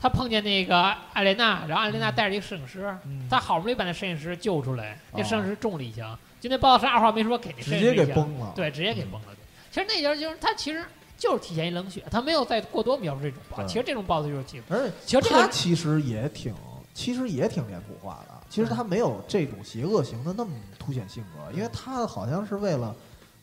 [0.02, 8.54] 他碰见那个艾莲娜，然后艾莲娜带着一个摄影师，嗯他好不容易把那摄影师救出来，那哦摄影师中了一枪，就那 BOSS 二话没说给那摄直接影师一枪，给崩了。
[8.56, 9.28] 对，直接给崩了。
[9.72, 10.84] 其实那就是就是他其实
[11.18, 13.58] 就是体现一冷血，他没有再过多描述这种 BOSS。
[13.58, 16.56] 对其实这种 BOSS 就是挺，而且其实这个他其实也挺，
[16.94, 18.36] 其实也挺脸谱化的。
[18.50, 22.96] 其实他没有这种邪恶型的那么凸显性格，因为他好像是为了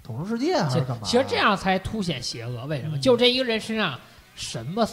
[0.02, 1.02] 统治世界还其是干嘛？
[1.04, 2.66] 其实这样才凸显邪恶。
[2.66, 2.96] 为什么？
[2.96, 3.96] 嗯就这一个人身上
[4.34, 4.84] 什么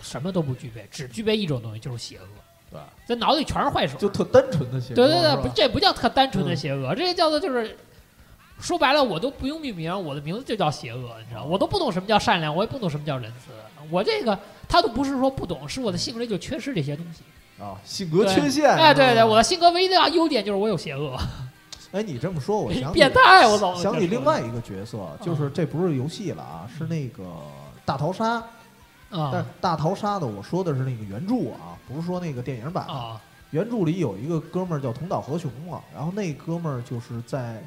[0.00, 2.22] 什么都不具备，只具备一种东西，就是邪恶。
[2.70, 3.98] 对，这脑子里全是坏手。
[3.98, 4.96] 就特单纯的邪恶。
[4.96, 7.76] 对对对，不，这不叫特单纯的嗯邪恶，这叫做就是。
[8.62, 11.42] 说白了，我都不用命名，我的名字就叫邪恶，你知道？
[11.44, 13.52] 我都不懂什么叫善良，我也不懂什么叫仁慈。
[13.90, 17.22] 我这个他都不是说不懂，是我的性格里就缺失这些东西。
[17.58, 18.68] 啊，性格缺陷。
[18.68, 21.16] 哎，对对，我的性格唯一的优点就是我有邪恶，
[21.92, 23.74] 哎，你这么说，我想起变态，我操！
[23.76, 27.24] 想起另外一一个角色，就是这不是游戏了啊，是那个
[27.86, 28.42] 大逃杀。
[29.10, 32.86] 但大逃杀的，我说的是那个原著啊，不是说那个电影版。
[32.86, 33.20] 啊。
[33.50, 37.60] 原著里有一个哥们儿叫同岛和雄嘛，然后那哥们儿就是在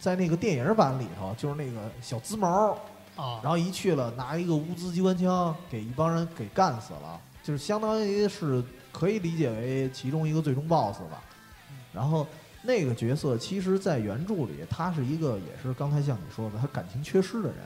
[0.00, 2.70] 在那个电影版里头，就是那个小滋毛，
[3.16, 3.38] 啊。
[3.42, 11.22] 然后一去了拿一个乌兹机关枪给一帮人给干死了，就是相当于是可以理解为其中一个最终 BOSS 吧。
[11.92, 12.26] 然后
[12.62, 17.56] 那个角色其实，在原著里他是一个也是刚才像你说的，他感情缺失的人。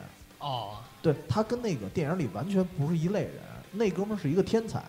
[0.41, 3.35] 哦对他跟那个电影里完全不是一类人，
[3.73, 4.83] 那哥们儿是一个天才，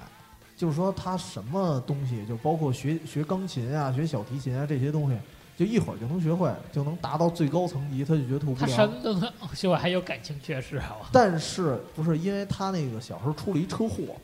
[0.58, 5.18] 就是说他什么东西，就包括学学钢琴啊、学小提琴啊这些东西，
[5.58, 8.88] 就一会儿就能学会，就能达到最高层级，他就觉得特无他什聊。
[8.88, 10.98] 么都能， 就还有感情缺失啊！
[11.12, 14.16] 但是不是因为他那个小时候出了一车祸，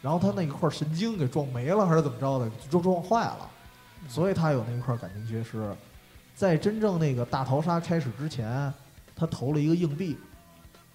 [0.00, 3.50] 然后他那一块神经给撞没了还是怎么着的，就撞坏了，
[4.08, 5.74] 所以他有那一块感情缺失。
[6.34, 8.72] 在真正那个大逃杀开始之前，
[9.14, 10.16] 他投了一个硬币，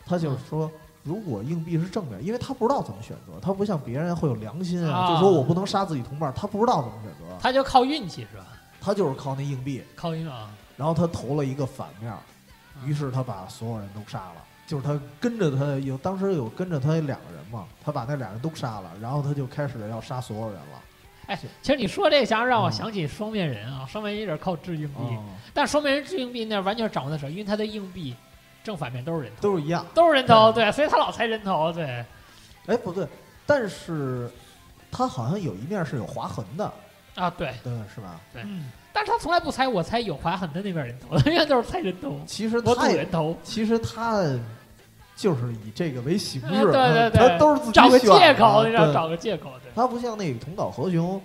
[0.08, 0.72] 他就是说。
[1.04, 8.46] 如果硬币是正面，因为他不知道怎么选择，他不像别人会有良心啊，啊就说我不能杀自己同伴，他不知道怎么选择，他就靠运气是吧？
[8.82, 10.50] 他就是靠那硬币，靠运啊！
[10.76, 12.14] 然后他投了一个反面，
[12.86, 14.44] 于是他把所有人都杀了。
[14.68, 20.84] 就是他跟着他有，当时有跟着他两个人嘛，他把那俩人都杀了，然后他就开始要杀所有人了。
[21.28, 28.14] 哎，其实你说这个，想让我嗯想起双面人啊，双面人有点靠掷硬币，哦，但双面人掷硬币那完全是掌握在手，因为他的硬币
[28.68, 29.86] 正反面都是人头，都是一样。
[29.94, 32.04] 都是人头，对，所以他老猜人头，对，
[32.66, 33.08] 哎，不对，
[33.46, 34.30] 但是
[34.92, 36.70] 他好像有一面是有划痕的，
[37.16, 38.20] 啊对，对，是吧？
[38.34, 44.22] 对嗯但是他从来不猜我猜有划痕的那面人头，永远都是猜人头，其实他也人头，其实他
[45.16, 48.94] 就是以这个为形式，嗯对对对他都是自己找个借口，你知道，对。
[48.94, 51.22] 找个借口，对，他不像那个同岛和雄，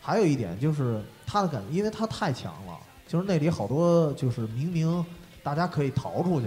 [0.00, 2.78] 还有一点就是他的感觉，因为他太强了，
[3.08, 5.04] 就是那里好多就是明明
[5.42, 6.46] 大家可以逃出去，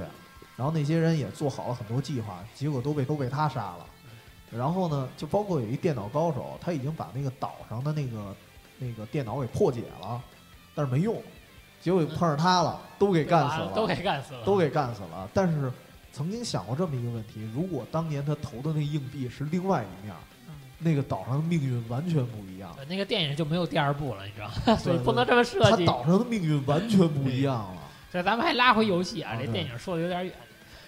[0.58, 3.86] 然后那些人也做好了很多计划，结果都被都被他杀了。
[4.52, 8.36] 然后呢，就包括有一电脑高手，他已经把那个岛上的那个
[8.80, 10.22] 那个电脑给破解了，
[10.74, 11.22] 但是没用，
[11.80, 15.30] 结果碰上他了，都给干死了，都给干死了，都给干死了。
[15.34, 15.72] 但是
[16.12, 20.16] 曾经想过这么一个问题：如果当年他投的那硬币是另外一面，
[20.80, 22.74] 那个岛上的命运完全不一样。
[22.88, 24.76] 那个电影就没有第二部了，你知道吗？
[24.78, 25.86] 所以不能这么设计。
[25.86, 27.82] 他岛上的命运完全不一样了。
[28.12, 30.34] 所以咱们还拉回游戏啊，这电影说的有点远。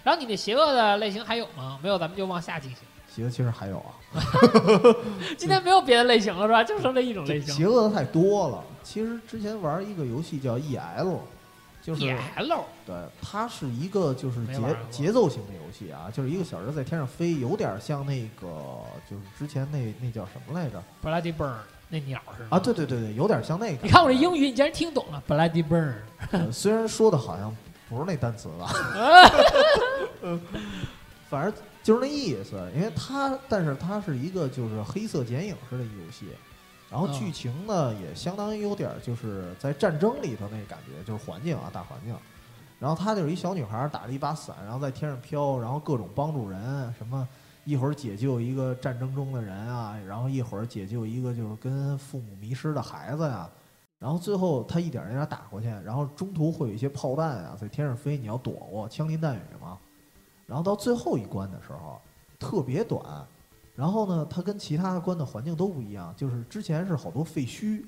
[0.04, 1.80] 然后你那邪恶的类型还有吗？
[1.82, 2.80] 没有，咱们就往下进行。
[3.14, 3.92] 邪恶其实还有啊，
[5.38, 6.64] 今天没有别的类型了是吧？
[6.64, 7.54] 就剩这一种类型。
[7.54, 8.64] 邪恶的太多了。
[8.84, 11.20] 其实之前玩一个游戏叫 E L，
[11.82, 14.60] 就是 E L，对，它是一个就是节
[14.90, 18.48] 节奏型的游戏啊，就是一个小人在天上飞，有点像那个
[19.10, 21.56] 就是之前那那叫什么来着？Bloody Burn
[21.90, 23.80] 那鸟是啊，对对对对，有点像那个。
[23.84, 27.56] 你看我这英语，你竟然听懂了 Bloody Burn，虽然说的好像
[27.90, 28.72] 不是那单词吧，
[31.30, 31.54] 反正。
[31.82, 36.28] 就是那意思，因为它，但是它是一个就是黑色剪影式的游戏，
[36.92, 42.14] 然后剧情呢也相当于有点就是在战争里头那感觉，就是环境啊大环境，
[42.80, 46.62] 然后她就是一小女孩打着一把伞，然后在天上飘，然后各种帮助人，
[46.98, 47.28] 什么
[47.64, 53.50] 一会儿解救一个战争中的人啊，然后一会儿解救一个就是跟父母迷失的孩子呀，
[54.00, 59.78] 然后最后他一点一点打过去，然后中途会有一些炮弹啊在天上飞，你要躲过，枪林弹雨嘛。
[60.48, 62.00] 然后到最后一关的时候，
[62.40, 63.04] 特别短。
[63.76, 67.84] 然后呢，它跟其他的关的环境都不一样，就是之前是好多废墟，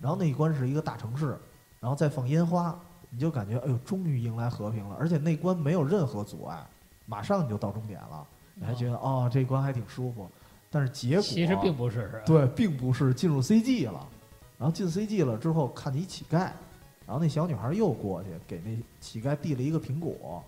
[0.00, 1.36] 然后那一关是一个大城市，
[1.80, 2.78] 然后再放烟花，
[3.10, 4.96] 你就感觉哎呦，终于迎来和平了。
[4.98, 6.66] 而且那关没有任何阻碍，
[7.04, 10.26] 马上你就到终点了，你还觉得哦，这关还挺舒服。
[10.70, 14.06] 但是结果其实并不是，对，并不是进入 CG 了。
[14.64, 16.38] 然后进 CG 了之后，看见一乞丐，
[17.04, 20.42] 然后那小女孩又过去给那乞丐递了一个苹果。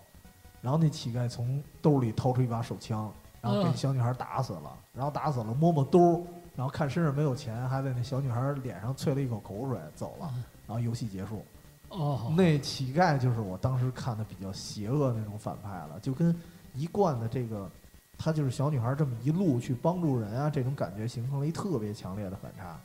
[0.59, 4.75] 然后那乞丐从兜里掏出一把手枪，然后给小女孩打死了。
[4.91, 6.25] 然后打死了，摸摸兜，
[6.55, 10.33] 然后看身上没有钱，还在那小女孩脸上啐了一口口水，走了。
[10.65, 11.45] 然后游戏结束。
[11.89, 16.35] 哦，那乞丐就是我当时看的比较邪恶那种反派了，就跟
[16.73, 17.69] 一贯的这个，
[18.17, 22.79] 他就是小女孩这么一路去帮助人啊，这种感觉形成了一特别强烈的反差。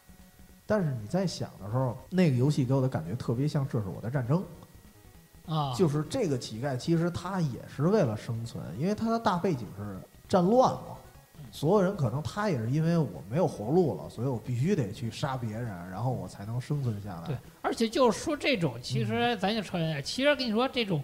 [0.72, 4.42] 但是你在想的时候，那个游戏给我的感觉特别像《这是我的战争》。
[5.54, 10.96] 啊，就是这个乞丐，其实他也是为了生存，因为他的大背景是战乱嘛。
[11.50, 17.26] 所有人可能他也是因为我没有活路了，所以我必须得去杀别人，然后我才能生存下来。
[17.26, 21.02] 对，而且就是说这种，其实咱就承认，其实跟你说这种，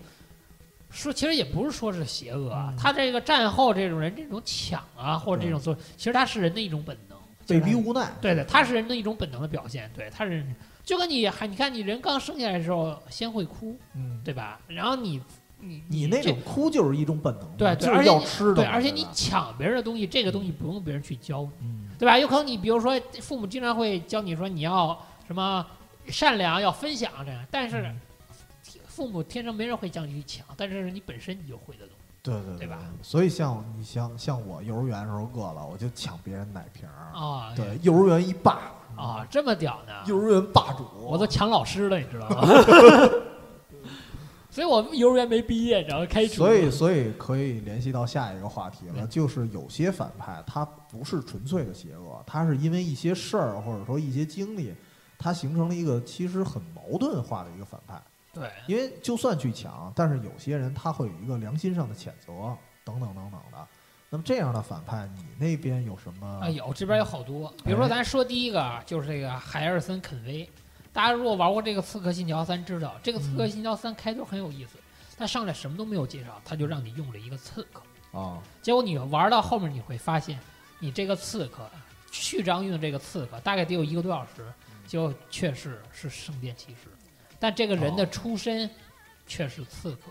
[0.88, 2.72] 说其实也不是说是邪恶啊。
[2.78, 7.07] 他这个战后这种人这种抢啊，或者这种做，其实他是人的一种本能，
[7.48, 8.12] 被逼无奈。
[8.20, 9.90] 对对，他是人的一种本能的表现。
[9.96, 10.44] 对，他是。
[10.84, 14.58] 就跟你还你看你人刚生下来的时候先会哭，嗯，对吧？
[14.68, 15.20] 然后你
[15.60, 22.18] 你你那种哭就是一种本能，对，就是要吃的，对，而且你抢别人的东西，这个东西不用别人去教，嗯，对吧？
[22.18, 25.66] 有可能你比如说父母经常会教你说你要什么
[26.06, 27.94] 善良，要分享这样，但是
[28.86, 31.97] 父母天生没人会教你去抢，但是你本身你就会的东西，
[32.30, 32.78] 对对对吧？
[33.02, 38.60] 所以像你像像我幼儿园的时候饿了，我就抢别人奶瓶儿啊，对，幼儿园一霸。
[38.96, 39.92] 啊，这么屌呢！
[40.06, 42.48] 幼儿园霸主，我都抢老师了，你知道吗？
[44.50, 46.34] 所以我们幼儿园没毕业，然后开除。
[46.34, 54.74] 所以，所以可以联系到下一个话题了，就是有些反派他不是纯粹的邪恶，他是因为一些事儿或者说一些经历，
[55.16, 58.02] 他形成了一个其实很矛盾化的一个反派。
[58.32, 63.66] 对，因为就算去抢，但是有些人他会有一个良心上的谴责，等等等等的。
[64.10, 66.26] 那么这样的反派，你那边有什么？
[66.42, 67.52] 啊，有这边有好多。
[67.64, 70.48] 比如说，咱说第一个啊就是这个海尔森·肯威。
[70.92, 74.78] 大家如果玩过这个《刺客信条三》，知道这个《刺客信条三》开头很有意思，
[75.16, 78.18] 他上来什么都没有介绍，他就让你用了一个刺客。
[78.18, 78.42] 啊。
[78.62, 80.38] 结果你玩到后面，你会发现，
[80.78, 81.68] 你这个刺客
[82.10, 84.50] 序章用的这个刺客大概得有一个多小时，
[84.86, 86.88] 就确实是圣殿骑士，
[87.38, 88.68] 但这个人的出身
[89.26, 90.10] 却是刺客。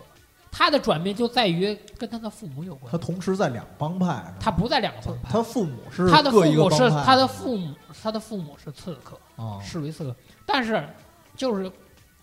[0.50, 2.90] 他的转变就在于跟他的父母有关。
[2.90, 4.24] 他同时在两帮派。
[4.40, 5.28] 他不在两个帮派。
[5.30, 9.20] 他父母是他的父母是他的父母，他的父母是刺客，
[9.62, 10.16] 视为刺客。
[10.46, 10.88] 但是
[11.36, 11.70] 就是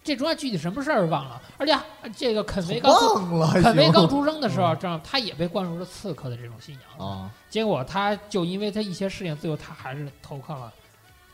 [0.04, 1.40] 这中间具体什么事儿忘了。
[1.58, 1.78] 而且
[2.18, 2.92] 这个肯维刚
[3.62, 7.32] 肯维刚出生的时候，这样他也被灌输了刺客的这种信仰啊。
[7.48, 10.74] 结果他就因为他一些事情，最后他还是投靠了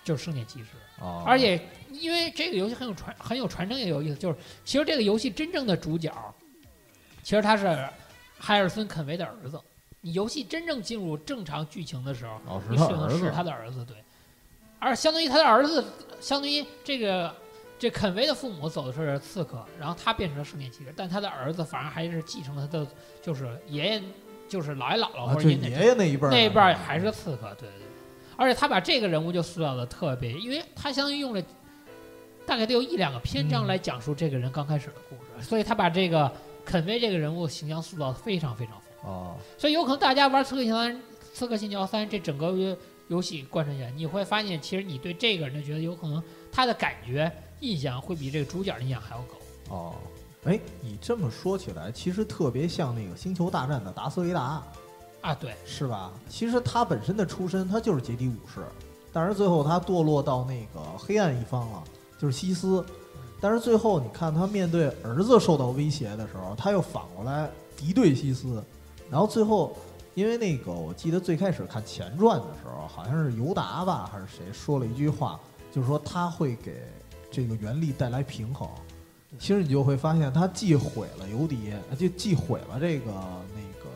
[0.03, 0.67] 就是圣殿骑士
[1.03, 1.23] 啊。
[1.25, 1.59] 而且
[1.91, 6.11] 因为这个游戏很有传很有传承也有意思，就是其实这个游戏真正的主角。
[7.23, 7.87] 其实他是
[8.39, 9.59] 海尔森·肯维的儿子。
[10.03, 13.97] 你游戏真正进入正常剧情的时候，你使用的是他的儿子，对。
[14.79, 15.85] 而相当于他的儿子，
[16.19, 17.31] 相当于这个
[17.77, 22.87] 这肯维的父母走的是刺客，然后他变成了圣殿骑士，但他的儿子反而还是继承了他的，
[23.21, 24.03] 就是爷爷，
[24.49, 27.87] 就是姥爷姥姥或者爷爷那一辈儿那一辈还是刺客，对对对。
[28.35, 31.43] 而且他把这个人物就塑造的特别，因为他相当于用了
[32.51, 36.29] 大概得有一两个篇章嗯来讲述这个人刚开始的故事，所以他把这个
[36.65, 39.07] 肯威这个人物形象塑造的非常非常丰富。
[39.07, 40.93] 哦，所以有可能大家玩《刺客信条三》
[41.33, 42.77] 《刺客信条三》这整个
[43.07, 46.21] 游戏贯穿下来，你会发现，其实你对这个人的觉得有可能
[46.51, 47.31] 他的感觉
[47.61, 49.73] 印象会比这个主角的印象还要高。
[49.73, 49.95] 哦，
[50.43, 54.61] 哎，你这么说起来，其实特别像那个《星球大战》的达斯维达，
[55.21, 56.11] 啊，对，是吧？
[56.27, 58.59] 其实他本身的出身他就是杰迪武士，
[59.13, 61.83] 但是最后他堕落到那个黑暗一方了，
[62.21, 62.85] 就是西斯。
[63.39, 68.63] 但是最后你看他面对儿子受到威胁的时候，他又反过来敌对西斯，
[69.09, 69.75] 然后最后。
[70.13, 75.39] 因为那个，我记得最开始看前传的时候，好像是尤达吧，还是谁说了一句话，
[75.71, 76.83] 就是说他会给
[77.31, 78.67] 这个原力带来平衡。
[79.39, 83.05] 其实你就会发现，他既毁了尤迪，就既毁了这个
[83.55, 83.87] 那个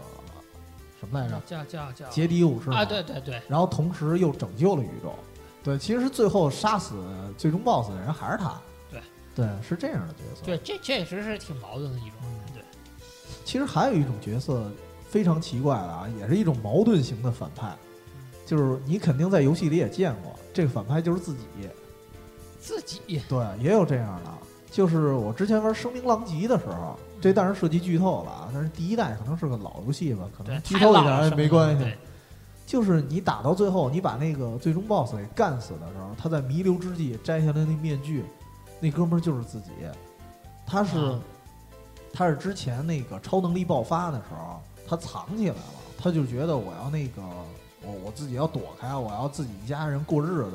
[1.02, 5.14] 什么来着，叫叫叫杰迪武士嘛啊，对对对，然后同时又拯救了宇宙。
[5.66, 6.94] 对，其实最后杀死
[7.40, 8.54] 最终 BOSS 的人还是他。
[8.92, 9.02] 对，
[9.36, 10.46] 对，是这样的角色。
[10.46, 12.20] 对，这确实是挺矛盾的一种，
[12.54, 12.62] 对，
[13.44, 14.72] 其实还有一种角色
[15.10, 17.76] 非常奇怪的啊，也是一种矛盾型的反派，
[18.46, 21.40] 就是你肯定在游戏里也见过，这个反派就是自己。
[22.62, 24.32] 自己对，也有这样的。
[24.70, 31.86] 就是我之前玩《声名狼藉》的时候，这当然涉及剧透了啊，但是第一代可能是个老游戏吧，可能剧透一点也没关系。
[32.66, 38.26] 对就是你打到最后，你把那个最终 BOSS 给干死的时候，他在弥留之际摘下来那面具，
[38.80, 39.70] 那哥们儿就是自己。
[40.66, 41.20] 他是、啊
[42.18, 45.62] 他是之前那个超能力爆发的时候，他藏起来了，
[45.98, 47.22] 他就觉得我要那个
[47.84, 50.54] 我我自己要躲开，我要自己一家人过日子。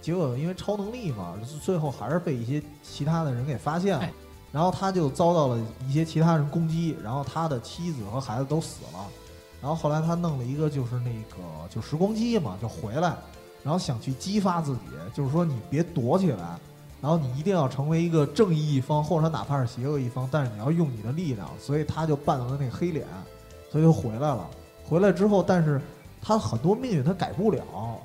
[0.00, 4.12] 结果因为超能力嘛，最后还是被一些其他的人给发现了哎，
[4.52, 5.58] 然后他就遭到了
[5.88, 9.06] 一些其他人攻击，然后他的妻子和孩子都死了。
[9.60, 13.14] 然后后来他弄了一个就是那个就时光机嘛，就回来，
[13.62, 14.80] 然后想去激发自己，
[15.12, 16.58] 就是说你别躲起来，
[17.00, 23.06] 然后你一定要成为一个正义一方，或者哪怕是邪恶一方，但是你要用你的力量，所以他就扮了那个黑脸，
[23.70, 24.46] 所以就回来了。
[24.88, 25.80] 回来之后，但是
[26.22, 27.62] 他很多命运他改不了，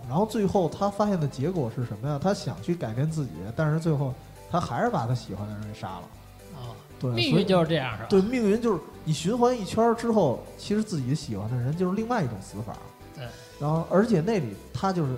[0.07, 2.19] 然后最后他发现的结果是什么呀？
[2.21, 4.13] 他想去改变自己，但是最后
[4.51, 6.03] 他还是把他喜欢的人给杀了。
[7.11, 8.07] 啊，对，所以命运就是这样是吧？
[8.09, 12.75] 对，命运就是你循环一圈之后，其实自己喜欢的人就是另外一种死法。
[13.15, 13.25] 对，
[13.59, 15.15] 然后而且那里他就是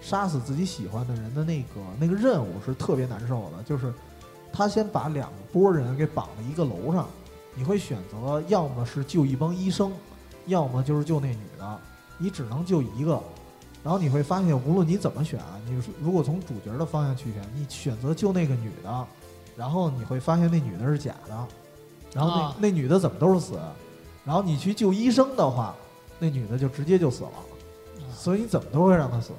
[0.00, 3.92] 杀死自己喜欢的人的那个那个任务是特别难受的，就是
[4.52, 7.08] 他先把两拨人给绑在一个楼上，
[7.54, 9.92] 你会选择要么是救一帮医生，
[10.46, 11.80] 要么就是救那女的，
[12.18, 13.20] 你只能救一个。
[13.82, 19.06] 然后你会发现，无论你怎么选啊，你如果从主角的方向去选，你选择救那个女的，
[19.56, 21.46] 然后你会发现那女的是假的，
[22.14, 23.58] 然后那、啊那女的怎么都是死，
[24.24, 25.74] 然后你去救医生的话，
[26.18, 29.32] 那女的就直接就死了，啊所以你怎么都会让她死。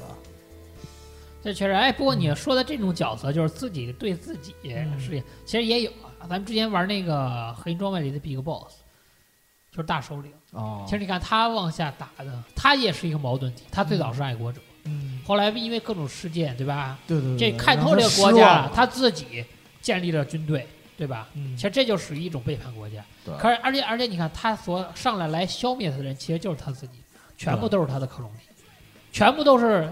[1.44, 6.14] 这确实，哎，不过你说的这种角色，就是自己对自己嗯是，其实也有啊。
[6.22, 8.76] 咱们之前玩那个合金装备里的 Big Boss，
[9.72, 10.32] 就是大首领。
[10.52, 13.64] 哦其实你看他往下打的，他也是一个矛盾体。
[13.72, 17.00] 他最早是爱国者，嗯，后来因为各种事件，对吧？
[17.08, 19.44] 对对对，这看透这个国家了，他自己
[19.82, 20.68] 建立了军队，
[20.98, 21.28] 对吧？
[21.34, 23.04] 嗯其实这就属于一种背叛国家。
[23.26, 27.00] 对可是，而且而且，你看他所上来来消灭他的人，其实就是他自己，
[27.38, 28.48] 全部都是他的克隆体，
[29.12, 29.92] 全部都是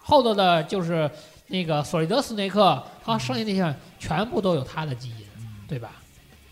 [0.00, 1.10] 后头的，就是
[1.46, 5.26] 那个索利德斯内克，他剩下那些人全部都有他的基因，
[5.66, 5.92] 对吧？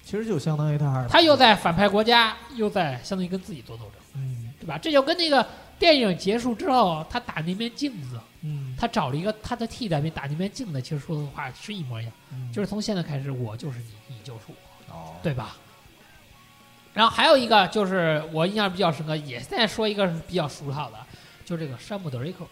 [0.05, 4.79] 其实就相当于他还是他又在反派国家，又在相当于跟自己做斗争，嗯对吧？
[4.79, 5.47] 这就跟那个
[5.79, 12.13] 电影结束之后，他打那面镜子，嗯他找了一个他的替代品打那面镜子，其实说的话是一模一样。
[12.33, 15.57] 嗯就是从现在开始，我就是你，你就是我，哦对吧？
[16.93, 20.97] 然后还有一个就是我印象比较深刻，也再说一个是比较俗套的，
[21.45, 22.47] 就是这个山姆德瑞克，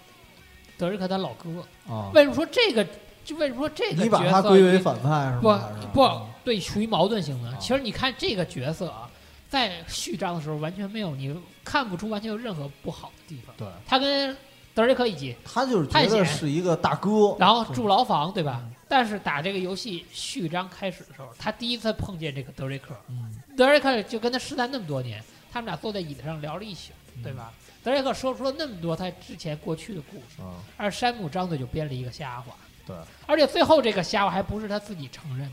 [0.77, 1.65] 德瑞克他老哥。
[1.87, 2.87] 哦，为什么说这个？
[3.25, 5.49] 就为什么说这个你把角色他归为反派是不
[5.95, 7.57] 不对，属于矛盾型的哦。
[7.59, 9.09] 其实你看这个角色啊，
[9.49, 13.55] 在序章的时候完全没有，你看不出完全有任何不好的地方。
[13.57, 14.37] 对，他跟
[14.75, 18.75] 德瑞克一起，他就是觉得是一个大哥，然后住牢房，对吧嗯？
[18.89, 25.23] 但是打这个游戏序章开始的时候，他第一次碰见这个德瑞克，嗯，德瑞克就跟他失散那么多年，
[25.53, 27.53] 他们俩坐在椅子上聊了一宿，对吧？
[27.83, 32.57] 德瑞克说出了那么多他之前过去的故事，嗯，而山姆张嘴就编了一个瞎话，
[32.87, 32.97] 对，
[33.27, 35.49] 而且最后这个瞎话还不是他自己承认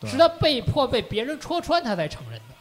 [0.00, 2.54] 的，是他被迫被别人戳穿他才承认的，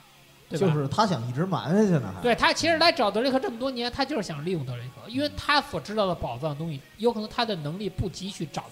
[0.57, 0.73] 对吧？
[0.73, 8.65] 就是他想一直瞒下去呢，还对他其实来找德雷克这么多年，他就是想利用德雷克，因为他所知道的宝藏的东西，有可能他的能力不及去找，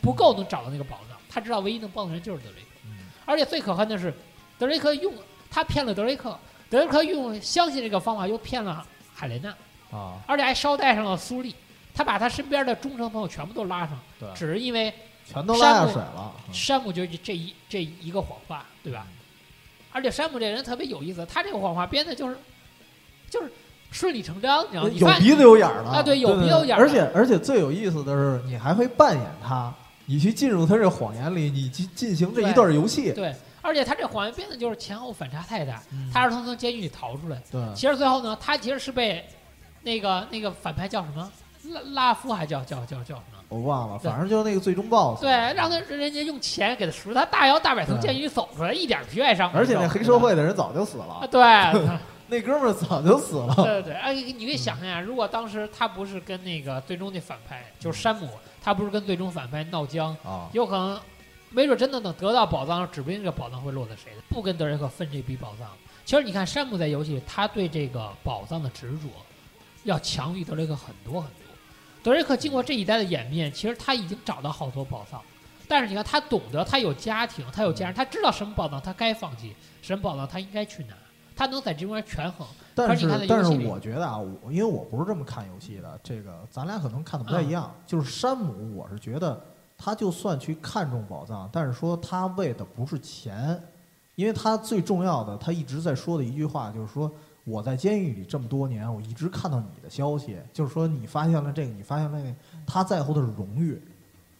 [0.00, 2.66] 不够能找到那个宝藏，他知道唯一能帮的人就是德雷克。
[2.84, 2.92] 嗯
[3.24, 4.14] 而且最可恨的是，
[4.56, 5.12] 德雷克用
[5.50, 6.38] 他骗了德雷克，
[6.70, 9.50] 德雷克用相信这个方法又骗了海莲娜，
[9.90, 11.54] 啊，而且还捎带上了苏丽。
[11.92, 14.92] 他把他身边的忠诚朋友全部都拉上，对，只是因为
[15.24, 16.32] 全都拉下水了。
[16.46, 19.06] 嗯山姆就这一这一个谎话，对吧？
[19.96, 22.36] 而且山姆这人特别有意思，他这个谎话编的就是
[23.30, 23.50] 就是
[23.90, 25.16] 顺理成章，你知道吗？
[25.16, 29.72] 有鼻子有眼儿的啊对有鼻子有眼儿的而且而且最有意思的是，你还会扮演他，
[30.04, 33.10] 你去进入他这谎言里，你进进行这一段游戏。
[33.14, 35.82] 对，而且他这谎言编的就是前后反差太大。
[35.90, 39.24] 嗯他是从从监狱里逃出来，对其实最后呢，他其实是被
[39.82, 41.32] 那个那个反派叫什么
[41.72, 43.38] 拉拉夫还叫叫叫叫什么？
[43.48, 45.20] 我忘了，反正就是那个最终 BOSS。
[45.20, 49.50] 对，让他人家用钱给他赎，他大摇大摆从监狱里走出来，一点皮外伤。
[49.52, 51.40] 而且那黑社会的人早就死啊，了，对，
[52.28, 53.54] 那哥们儿早就死了。
[53.54, 58.28] 对对对，哎，你可以想象呀，如果当时他不是跟那个最终那反派，就是山姆，
[58.60, 61.00] 他不是跟最终反派闹僵，啊，有可能，
[61.50, 65.68] 没准真的能得到宝藏，指不定这个宝藏会落在谁的，不跟德雷克分这笔宝藏。
[66.04, 69.08] 其实你看山姆在游戏里，他对这个宝藏的执着，
[69.84, 71.45] 要强于德雷克很多很多。
[72.06, 75.20] 德瑞克经过这一代的演变，其实他已经找到好多宝藏，
[75.66, 80.94] 但是你看他懂得，他有家庭，他有家人，他知道什么宝藏他该放弃，什么宝藏他应该去拿，
[81.34, 82.46] 他能在这中间权衡。
[82.76, 87.74] 但是但是我觉得啊，我因为我不是这么看游戏的，这个咱俩可能看的不太一样。
[87.84, 89.42] 就是山姆，我是觉得
[89.76, 93.60] 他就算去看重宝藏，但是说他为的不是钱，
[94.14, 97.10] 因为他最重要的，他一直在说的一句话就是说。
[97.46, 102.34] 我在监狱里这么多年，我一直看到你的消息，就是说你发现了这个，你发现了那个，
[102.66, 103.80] 他在乎的是荣誉。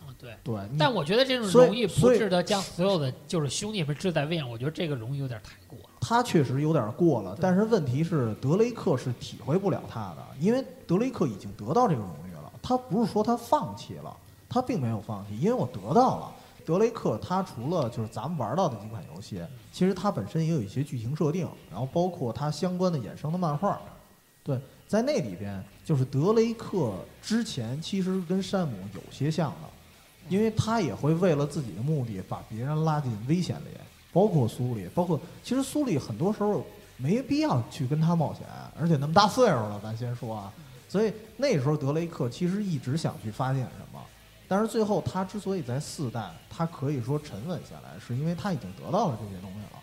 [0.05, 0.35] 嗯，对。
[0.43, 5.91] 对，但我觉得这种荣誉不值得将所有的就是兄弟们置在位上，我觉得这个荣誉有点太过了。
[6.01, 12.53] 他确实有点过了，但是问题是德雷克是体会不了他的，因为德雷克已经得到这个荣誉了。
[12.61, 14.17] 他不是说他放弃了，
[14.49, 16.33] 他并没有放弃，因为我得到了。
[16.67, 19.41] 德雷克他除了就是咱们玩到的几款游戏，
[19.73, 23.81] 其实他本身也有一些剧情设定，然后包括他相关的衍生的漫画。
[24.43, 24.59] 对，
[24.89, 26.93] 在那里边，就是德雷克
[27.23, 29.69] 之前其实跟山姆有些像的，
[30.29, 33.69] 因为他也会为了自己的目的把别人拉进危险里，
[34.13, 38.43] 包括苏里，包括其实苏里很多时候没必要去跟他冒险，
[38.81, 40.53] 而且那么大岁数了，咱先说啊，
[40.89, 44.01] 所以那时候德雷克其实一直想去发现什么，
[44.49, 49.83] 但是最后他之所以在四代，他可以说沉稳下来，是因为他已经得到了这些东西了，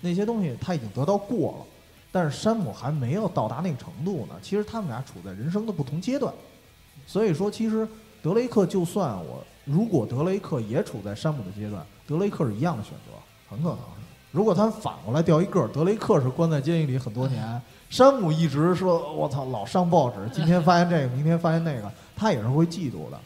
[0.00, 1.64] 那些东西他已经得到过了，
[2.10, 4.34] 但是山姆还没有到达那个程度呢。
[4.42, 6.32] 其实他们俩处在人生的不同阶段，
[7.06, 7.88] 所以说其实
[8.22, 13.12] 德雷克就算我如果德雷克也处在山姆的阶段，德雷克是一样的选择，
[13.48, 13.78] 很可能。
[14.30, 17.60] 如果他反过来掉一个，德雷克是关在监狱里很多年，
[17.90, 23.20] 山姆一直说我操老上报纸，今天发现这个，明天发现那个，他也是会嫉妒的。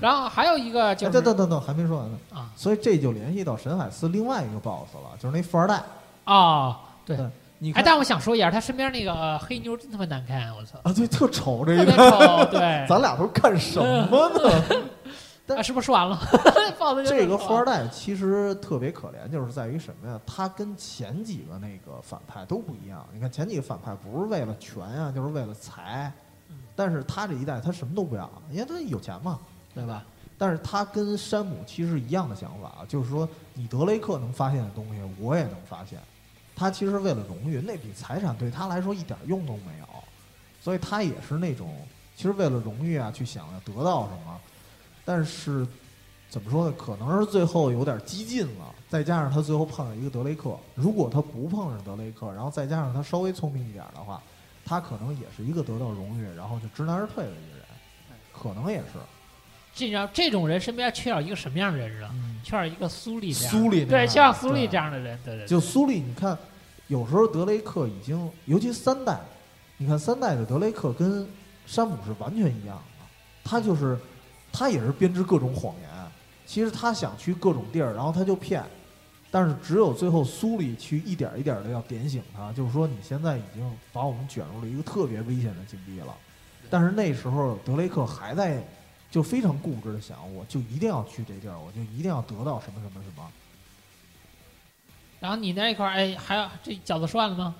[0.00, 2.18] 然后还有一个就哎，是等等等等，还没说完呢。
[2.34, 5.82] 啊所以这就联系到沈海斯另外一个 BOSS 了，就是那富二代。
[6.24, 7.26] 啊，对对
[7.58, 14.62] 你哎，但我想说一下，他身边那个呃黑妞真他妈难看，我操，啊，对，特丑这特别一个，丑，对， 咱俩都干什么呢？
[15.46, 16.18] 但啊，是不是说 完了？
[17.04, 20.20] 这个富二代代其实特别可怜，就是在于什么呀？
[20.26, 23.04] 他跟前几个那个反派都不一样。
[23.12, 26.12] 你看前几个反派不是为了权呀、就是为了财
[26.50, 29.38] 嗯，但是他这一代他什么都不要，因为他有钱嘛，
[29.74, 30.04] 对吧？
[30.36, 35.98] 但是他跟山姆其实一样的想法，就是说你德雷克能发现的东西，我也能发现。
[36.56, 39.86] 他其实为了荣誉，那笔财产对他来说一点用都没有，
[40.62, 41.74] 所以他也是那种
[42.16, 44.40] 其实为了荣誉啊，去想要得到什么。
[45.04, 45.66] 但是
[46.28, 46.74] 怎么说呢？
[46.78, 54.22] 可能是最后有点激进了，再加上他最后碰上一个德雷克，如果他不碰上德雷克，然后再加上他稍微聪明一点的话，
[54.64, 57.66] 他可能也是一个得到荣誉，然后就知难而退的一个人，
[58.32, 58.98] 可能也是。
[59.88, 62.10] 这样这种人身边缺少一个什么样的人啊？
[62.12, 65.46] 嗯，缺少一个苏丽这样的，苏里对，像苏丽这样的人，对对，对。
[65.46, 66.36] 就苏利，你看，
[66.88, 69.18] 有时候德雷克已经，尤其三代，
[69.78, 71.26] 你看三代的德雷克跟
[71.66, 73.06] 山姆是完全一样的，
[73.42, 73.98] 他就是
[74.52, 75.88] 他也是编织各种谎言，
[76.44, 78.62] 其实他想去各种地儿，然后他就骗，
[79.30, 86.14] 但是只有最后苏里去一点一点的要点醒他，就是说你现在已经把我们卷入了一个特别危险的境地了，
[86.68, 88.62] 但是那时候德雷克还在
[89.10, 93.26] 就非常固执的想，我就一定要去这地儿，我就一定要得到什么什么什么。
[95.18, 97.54] 然后你那一块儿，哎，还有这饺子说完了吗？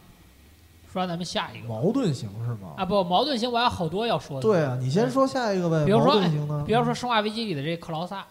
[0.92, 2.74] 说完咱们下一个矛盾型是吗？
[2.76, 4.42] 啊，不，矛盾型我还有好多要说的。
[4.42, 5.84] 对啊，你先说下一个呗。
[5.84, 6.64] 比如说呢？
[6.66, 8.26] 比如说《生化危机》里的这克劳萨，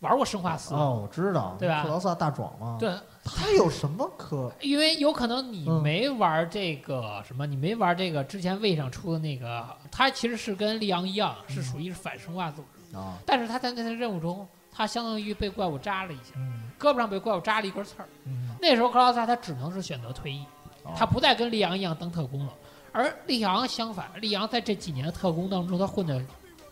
[0.00, 2.92] 玩过《生化四》哦，我知道，对吧克劳萨大壮嘛。，对，
[3.36, 4.52] 他有什么可？
[4.60, 18.08] 因为有可能你嗯没玩这个什么，你没玩这个之前位上出的那个，他其实是跟利昂一样，是属于反生化组织，啊，但是他在那个任务中，他相当于被怪物扎了一下，嗯胳膊上被怪物扎了一根刺儿。
[18.24, 20.44] 嗯，那时候克劳萨他只能是选择退役，
[20.84, 22.52] 哦他不再跟利昂一样当特工了。
[22.92, 26.20] 而利昂相反，利昂在这几年的特工当中，他混的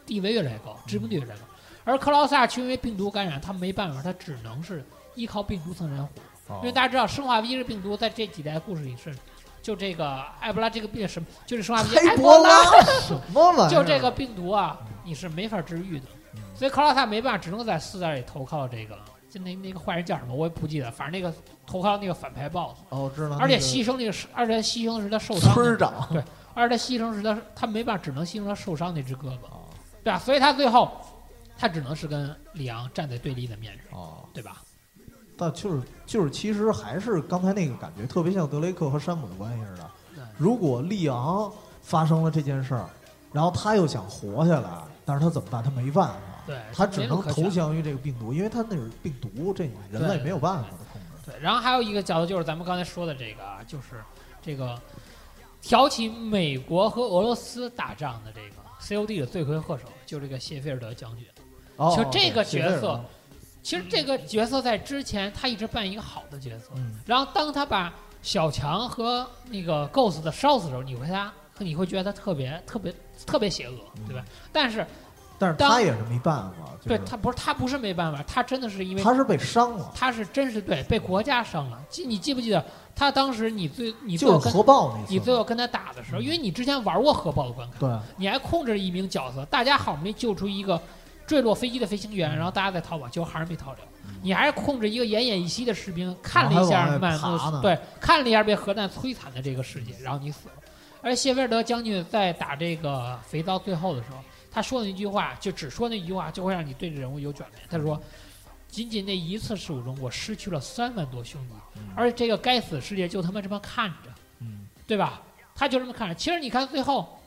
[0.07, 1.47] 地位越来越高，知名度越来越高。
[1.85, 4.85] 而克劳萨却因为病毒感染，他没办法，他只能是
[5.15, 6.11] 依靠病毒蹭人活。
[6.49, 9.15] 哦因为大家知道，生化危机这病毒在这几代故事里是，
[9.63, 12.65] 就这个埃博拉这个病什么，就是生化危机埃黑博拉，
[13.01, 13.69] 什么玩意儿？
[13.71, 16.07] 就这个病毒啊，你是没法治愈的。
[16.35, 21.35] 嗯所以克劳萨没办法，只能在四代里投靠这个，就那那个坏人叫什么我也不记得，反正那个
[21.67, 26.23] 投靠那个反派 BOSS，哦，知道，而且牺牲那个是，而且牺牲的是他受伤，村长对
[26.55, 29.69] 而且他牺牲是他他没办法，只能牺牲他受伤那只胳膊，哦
[30.03, 30.19] 对吧？
[30.19, 30.91] 所以他最后
[31.59, 34.63] 他只能是跟里昂站在对立的面上，哦，对吧？
[35.37, 40.25] 但就是就是，其实还是刚才那个感觉，特别像德雷克和山姆的关系似的对。
[40.39, 42.89] 如果利昂发生了这件事儿，
[43.33, 44.71] 然后他又想活下来，
[45.05, 45.63] 但是他怎么办？
[45.63, 46.17] 他没办法，
[46.47, 51.31] 对，他只能投降于这个病毒，因为他那是病毒，这人类没有办法的控制。
[51.31, 54.03] 对，然后还有一个角度就是咱们刚才说的这个啊，就是
[54.41, 54.81] 这个
[55.61, 61.27] 挑起美国和俄罗斯打仗的这个 COD 的罪魁祸首，就这个谢菲尔德将军。
[61.77, 63.05] 哦，其实这个角色德
[63.67, 67.93] 其实这个角色在之前他一直扮演一个好的角色，嗯，然后当他把
[68.23, 72.95] 小强和那个 Ghost 的烧死的时候，你会他你会觉得他特别特别
[73.27, 73.75] 特别邪恶，
[74.07, 74.25] 对吧？
[74.53, 74.87] 但是
[75.37, 81.83] 但是他也是没办法，就是对他不是他不是没办法，他真的是因为他是被伤了，他是真是对被国家伤了。
[81.91, 82.65] 记你记不记得
[82.95, 85.13] 他当时你最你最后跟核爆那次。
[85.13, 90.81] 你最后跟他打的时候，因为你之前玩过核爆的关卡，对，你还控制了一名角色，大家好不容易救出一个
[91.27, 93.79] 坠落飞机的飞行员，然后大家在逃跑，结果还是没逃了。
[94.23, 100.55] 你还是控制一个奄奄一息的士兵，看了一下满目对，看了一下被核弹摧残的这个世界，然后你死了。
[101.03, 104.19] 而谢菲尔德将军在打这个肥皂最后的时候，
[104.51, 107.63] 他说的那句话，就只说那句话，就会让你对这人物有转变。
[107.69, 108.01] 他说
[108.69, 114.11] ：“仅仅那一次事故中，我失去了三万多兄弟，而这个该死的世界就他妈这么看着。”
[114.41, 115.23] 嗯，对吧？
[115.55, 116.15] 他就这么看着。
[116.15, 117.19] 其实你看最后，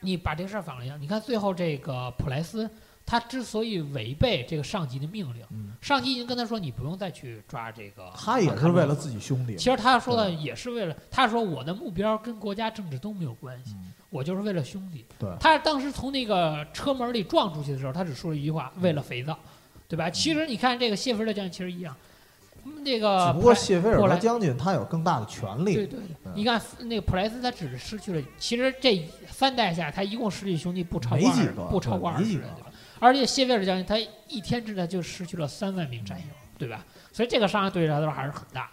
[0.00, 2.68] 你把这个事儿反了一下，你看最后这个普莱斯，
[3.06, 8.94] 他之所以违背这个上级的命令，嗯上级已经跟他说你不用再去抓这个，他也是为了。
[8.94, 9.56] 自己兄弟。
[9.56, 15.04] 其实他说的也是为了，他说我的目标跟国家政治都没有关系，嗯我就是为了兄弟。
[15.18, 19.36] 对他当时从那个车门里撞出去的时候，他只说了一句话：为了肥皂，
[19.88, 20.08] 对吧？
[20.08, 21.94] 其实你看这个谢菲尔德将军其实一样，
[22.64, 25.74] 嗯那个只不过谢菲尔后来德将军他有更大的权力。
[25.74, 32.70] 对对对，你看那个普莱斯，他只是失去了，其实这三代下，他一共失去兄弟不超过二十几个不超过二十人，对吧？
[32.98, 36.24] 而且谢菲尔德将军他一天之内就失去了三万名战友，
[36.58, 36.84] 对吧？
[37.12, 38.70] 所以这个伤害对他来说还是很大的。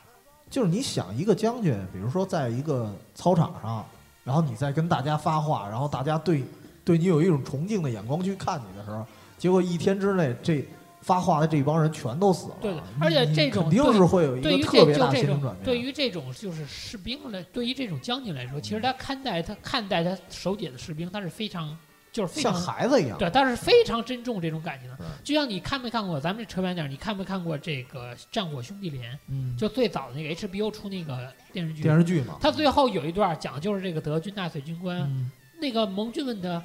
[0.49, 3.85] 就是你想一个将军，比如说在一个操场上，
[4.23, 6.43] 然后你在跟大家发话，然后大家对
[6.83, 9.05] 对你有一种崇敬的眼光去看你的时候，
[9.37, 10.65] 结果一天之内这
[11.01, 12.57] 发话的这帮人全都死了。
[12.61, 15.63] 对的而且这种肯定是会有一个特别大心理转变。
[15.63, 21.75] 对于这种就是士兵来，对于这种将军来说，其实他看待他看待他手底下的士兵，他是非常
[22.11, 23.17] 就是非像孩子一样。
[23.17, 24.97] 对，但是非常珍重这种感情的。
[25.23, 29.13] 就像你看没看过，咱们这扯远点，你看没看过这个《战火兄弟连》？
[29.27, 32.37] 嗯，就最早的那个 HBO 出那个电视剧，电视剧嘛。
[32.41, 36.61] 他最后有一段讲的就是这个德军纳粹军官，嗯那个盟军问他，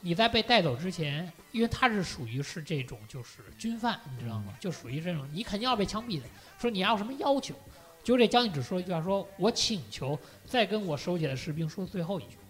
[0.00, 4.46] 你在被带走之前，因为他是属于是这种就是军犯，你知道吗？
[4.48, 6.24] 嗯就属于这种，你肯定要被枪毙的。
[6.58, 7.54] 说你要什么要求？
[8.02, 12.42] 就这将军只说一句话，说我请求再跟我手下的士兵说最后一句话。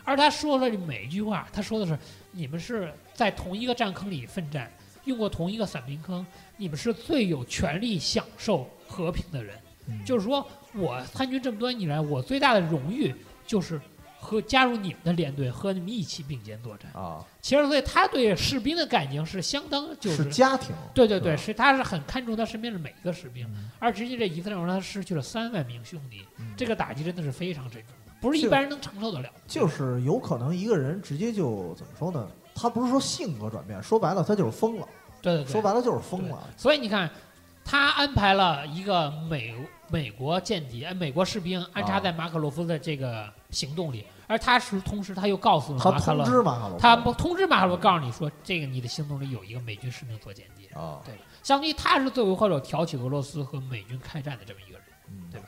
[0.00, 1.98] 嗯而他说的每一句话，他说的是
[2.32, 4.70] 你们是在同一个战坑里奋战，
[5.04, 6.26] 用过同一个伞兵坑，
[6.56, 9.56] 你们是最有权利享受和平的人。
[9.88, 13.12] 嗯就是说我参军这么多年以来，我最大的荣誉
[13.46, 13.80] 就是
[14.18, 16.92] 和加入你们的连队，和你们一起并肩作战。
[16.92, 20.74] 啊，其实，所以他对士兵的感情是相当就是家庭。
[20.94, 29.40] 对对对，是他是很看重他身边的每一个士兵，嗯而直接这一次让他失去了三万名兄弟，嗯这个打击真的是非常沉重的，不是一般人能承受得了的。
[29.46, 32.28] 就是有可能一个人直接就怎么说呢？
[32.54, 34.86] 他不是说性格转变，说白了他就是疯了，
[35.22, 36.38] 对对对，说白了就是疯了。
[36.56, 37.08] 所以你看，
[37.64, 39.54] 他安排了一个美
[39.88, 54.86] 美国间谍、呃美国士兵安插在马可洛夫的这个行动里，而他是同时他又告诉马可洛夫，知马卡洛夫，他不通知马可洛夫，告诉你说，这个你的行动里有一个美军士兵做间谍，啊，对，相当于他是罪魁祸首，挑起俄罗斯和美军开战的这么一个人。
[55.08, 55.46] 嗯对吧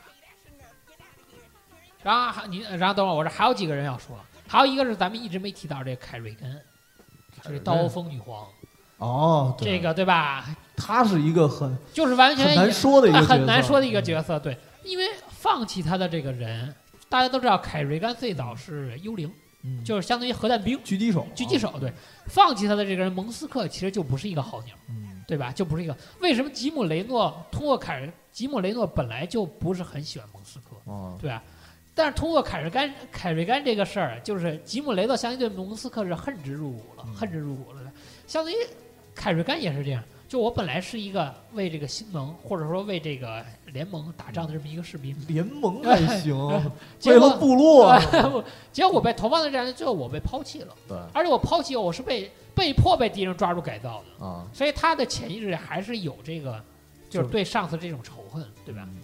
[2.03, 6.61] 然后还你，然后等会儿我这还有几个人要说，还有一个是咱们一直没提到这个凯瑞根，
[7.41, 8.45] 就是刀锋女皇，
[8.97, 9.77] 哦，对。
[9.77, 10.45] 这个对吧？
[10.75, 16.73] 他是一个很就是完全很难说的一个角色，很难说的一个角色，对，因为放弃他的这个人，
[17.07, 19.31] 大家都知道凯瑞甘最早是幽灵，
[19.61, 21.93] 嗯，就是相当于核弹兵、狙击手，狙击手，对，
[22.25, 25.51] 放弃他的这个人蒙斯克其实就不是一个好鸟，嗯，对吧？
[25.51, 25.95] 就不是一个。
[26.19, 31.43] 为什么吉姆雷诺通过凯瑞，吉姆雷诺本来就不是很喜欢蒙斯克，哦，对吧？
[31.95, 37.13] 但是通过凯瑞甘凯瑞甘这个事儿，就是吉姆雷诺相当于对蒙斯克是恨之入骨了，嗯。
[37.13, 37.79] 恨之入骨了。
[38.25, 38.55] 相当于
[39.13, 46.35] 凯瑞甘也是这样，就我本来是一个为这个新盟或者说为这个联盟打仗的这么一个士兵，联盟还行，
[46.97, 47.99] 结果为了部落，
[48.73, 50.97] 结果我被投放在战争最后，我被抛弃了，对。
[51.13, 56.59] 而且我抛弃我是被被迫被敌人抓住改造的，啊，所以他的潜意识里还是有这个，
[57.07, 58.81] 就是对上司这种仇恨，对吧？
[58.89, 58.97] 嗯？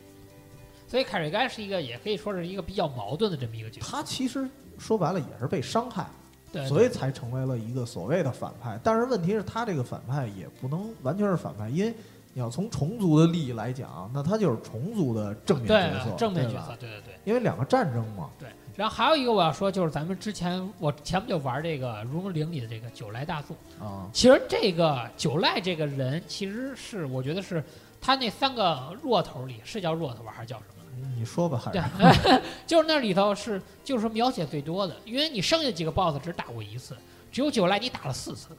[0.90, 6.08] 所以凯瑞甘是一个，也可以说是一个比较矛盾的这么一个角色，他其实说白了也是被伤害，
[6.52, 8.80] 对，所以才成为了一个所谓的反派。
[8.84, 11.94] 但是问题是，他这个反派也不能完全是反派，因为
[12.34, 18.50] 你要从虫族的利益来讲，那他就是虫族的正面角色，正面角色，对对对因为两个战争嘛，对。
[18.76, 27.62] 然后还有一个我要说，就是咱们之前我前不久玩这个《如龙零》里的这个九濑大作，啊，其实这个九濑这个人，其实是我觉得是
[28.00, 30.78] 他那三个弱头里是叫弱头吧，还是叫什么？
[31.18, 31.82] 你说吧，还对
[32.14, 36.96] 是， 就是那里头是就是说描写最多的，因为你剩下几个 BOSS 只打过一次，
[37.32, 38.50] 只有九赖你打了四次，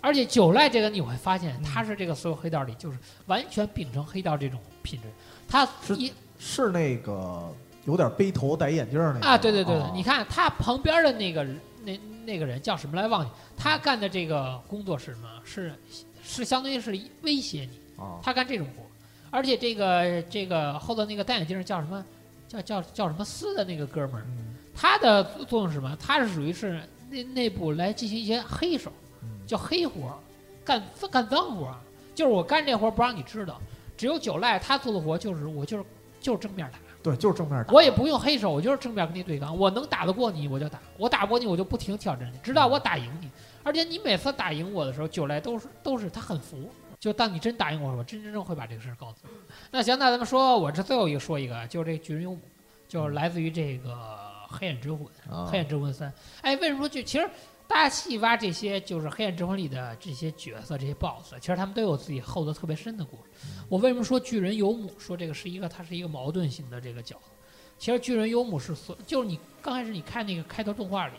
[0.00, 1.62] 而且九赖这个你会发现嗯。
[1.62, 5.08] 他是这个所有黑道里就是完全秉承黑道这种品质，
[5.48, 7.52] 他是一是那个
[7.84, 11.46] 有点背头戴眼镜儿那个啊，对对对你看他旁边的那个
[11.84, 15.28] 那那个人叫什么来忘记，他干的这个工作是什么？
[15.44, 15.74] 是
[16.22, 18.82] 是相当于是威胁你，啊，他干这种活，
[19.30, 22.04] 而且这个这个后头那个戴眼镜儿叫什么？
[22.48, 25.96] 叫叫叫什么斯的那个哥们儿，嗯他的作用是什么？
[26.00, 28.90] 他是属于是内内部来进行一些黑手，
[29.22, 30.18] 嗯叫黑活儿，
[30.64, 31.76] 干干脏活儿，
[32.14, 33.60] 就是我干这活儿不让你知道，
[33.96, 35.84] 只有九赖他做的活就是我就是
[36.20, 36.78] 就是正面打。
[37.02, 43.30] 对，就是正面打，我也不用黑手，我就是正面跟你对刚，我能打得过你我就打，我打不过你我就不停挑战你，直到我打赢你。
[43.62, 46.68] 而且你每次打赢我的时候，九赖都是都是他很服，
[47.00, 49.30] 就当你真答应我我真真正会把这个事儿告诉你。
[49.70, 52.42] 那行，那咱们说，我这最后一个说一个，就是这个巨人游母，
[52.86, 53.98] 就是来自于这个
[54.46, 56.12] 黑暗之魂，啊黑暗之魂三。
[56.42, 57.28] 哎，为什么说就其实
[57.66, 63.30] 大家细挖这些就是黑暗之魂里的这些角色、这些 BOSS，其实他们都有自己厚的特别深的故事。
[63.68, 64.92] 我为什么说巨人游母？
[64.98, 67.30] 说这个是一个，它是一个矛盾性的这个角色。
[67.78, 71.14] 其实巨人幽母是所，就是你刚开始你看那个开头动画里，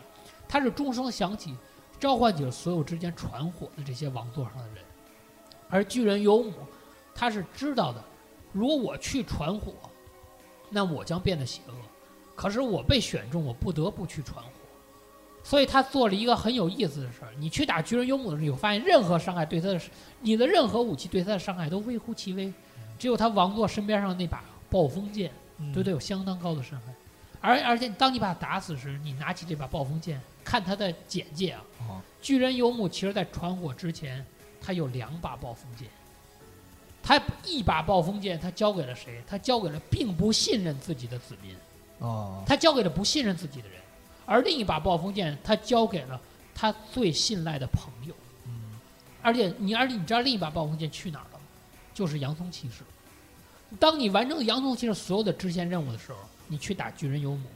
[0.47, 1.55] 它是钟声响起，
[1.99, 4.84] 召唤起了所有之间传火的这些王座上的人，
[5.72, 6.53] 而巨人幽母，
[7.15, 8.03] 他是知道的，
[8.51, 9.74] 如果我去传火，
[10.69, 11.74] 那我将变得邪恶。
[12.36, 14.51] 可是我被选中，我不得不去传火，
[15.43, 17.32] 所以他做了一个很有意思的事儿。
[17.39, 19.80] 你去打巨人幽母的时候，你会发现任何伤害对他的，
[20.19, 22.53] 你的任何武器对他的伤害都微乎其微，
[22.99, 25.32] 只有他王座身边上那把暴风剑。
[25.63, 26.93] 嗯对他有相当高的伤害。
[27.39, 34.26] 而而且当你把他打死时，你拿起这把暴风剑，看他的简介啊，啊巨人尤姆其实在传火之前，
[34.62, 35.89] 他有两把暴风剑。
[37.03, 39.24] 他一把暴风剑，他交给了谁？
[39.26, 41.55] 他交给了并不信任自己的子民，
[41.97, 43.80] 哦他交给了不信任自己的人。
[44.26, 46.22] 而另一把暴风剑，他交给了
[46.53, 48.14] 他最信赖的朋友。
[48.45, 48.80] 嗯
[49.24, 51.45] 而且你，而且你知道另一把暴风剑去哪儿了吗？
[51.93, 52.84] 就是洋葱骑士。
[53.80, 57.47] 当你完成洋葱骑士所有的支线任务的时候，你去打巨人游牧，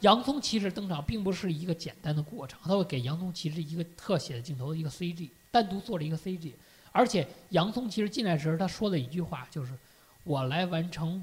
[0.00, 5.30] 洋葱骑士登场并不是一个简单的过程，他会给洋葱骑士一个特写的镜头，一个 CG，
[5.62, 6.52] 单独做了一个 CG。
[6.92, 9.72] 而且洋葱其实进来时，他说的一句话就是
[10.24, 11.22] ：“我来完成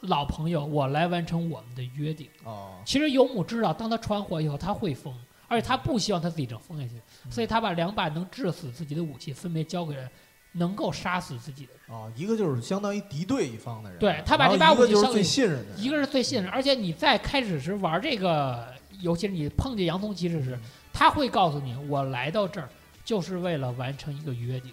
[0.00, 5.14] 老朋友，我来完成我们的约定。”哦其实游母知道，当他传火以后，他会疯，
[5.46, 6.94] 而且他不希望他自己整疯下去，
[7.30, 10.08] 所以他把两把能致死自己的武器分别交给了
[10.52, 11.96] 能够杀死自己的人。
[11.96, 18.66] 啊，一个就是相当于敌对一方的人，对他把这把一个就是最武器交给信任的，一个是最信任，而且你在开始时玩这个
[19.00, 20.58] 游戏，你碰见洋葱骑士时，
[20.92, 22.68] 他会告诉你，我来到这儿
[23.04, 24.72] 就是为了完成一个约定。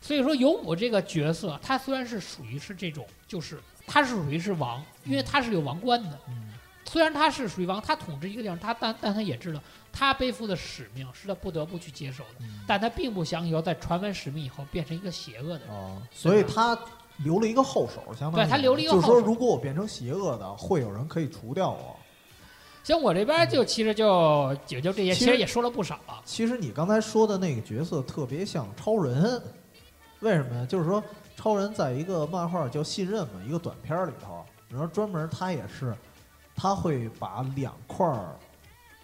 [0.00, 6.18] 所以说，尤姆这个角色，他虽然是属于是这种，就是他是属于是王，因为他是有王冠的。
[6.28, 6.52] 嗯
[6.88, 9.60] 虽然他是属于王，他统治一个地方，他但但他也知道，
[9.92, 15.68] 他背负的使命是他不得不去接受的，嗯但他并不想以后在传完使命以后变成一个邪恶的人。
[15.68, 16.78] 哦，所以他
[17.16, 21.96] 留了一个后手，相当于对他留了一个后手就是说，如果我变成邪恶的，会有人可以除掉我。
[22.86, 26.22] 像我这边就其实就也就这些，其实也说了不少了。
[26.24, 29.42] 其实你刚才说的那个角色特别像超人，
[30.20, 30.64] 为什么呀？
[30.68, 31.02] 就是说，
[31.34, 35.92] 超人在一个漫画叫《信任》嘛，一个短片里头，然后专门他也是，
[36.54, 38.36] 他会把两块儿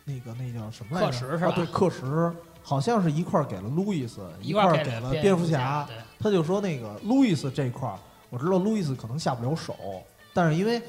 [0.05, 1.07] 那个那叫什么来着？
[1.07, 5.89] 课时是吧啊，对，课时好像是一块儿给了路易斯，一块给了蝙蝠侠，侠。
[6.21, 7.99] 他就说那个路易斯这块儿，
[8.31, 9.75] 我知道路易斯可能下不了手，
[10.33, 10.81] 但是因为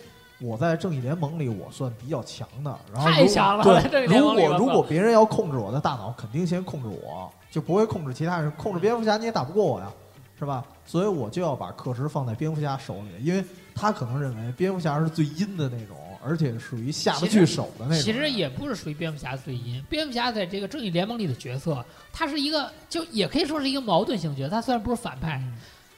[0.44, 8.52] 我在正义联盟里我算比较强的，然后如太强了对，如果如果别人要控制我的大脑，肯定先控制我，就不会控制其他人。
[8.52, 9.92] 控制蝙蝠侠你也打不过我呀。
[10.36, 10.66] 是吧？
[10.86, 13.42] 所以我就要把课时放在蝙蝠侠手里，因为
[13.74, 18.02] 他可能认为蝙蝠侠是最阴的那种，而且属于下不去手的那种。
[18.02, 24.50] 其实也不是属于蝙蝠侠最阴，蝙蝠侠在这个正义联盟里的角色，他是一个就也可以说是一个矛盾性角色。
[24.50, 25.42] 他虽然不是反派，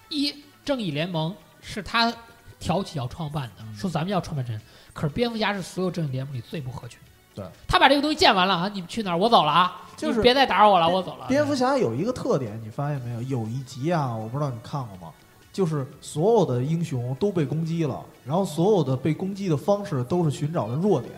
[0.09, 0.31] 一
[0.63, 2.13] 正义联盟是他
[2.59, 4.59] 挑起要创办的，说咱们要创办人，
[4.93, 6.99] 可是蝙蝠侠是所有正义联盟里最不合群。
[7.33, 9.17] 对，他把这个东西建完了啊，你们去哪儿？
[9.17, 11.25] 我走了啊，就是别再打扰我了，我走了。
[11.27, 13.21] 蝙蝠侠有一个特点，你发现没有？
[13.21, 15.13] 有一集啊，我不知道你看过吗？
[15.51, 21.13] 就是所有的英雄都被攻击了，然后所有的被攻击的方式都是寻找的弱点，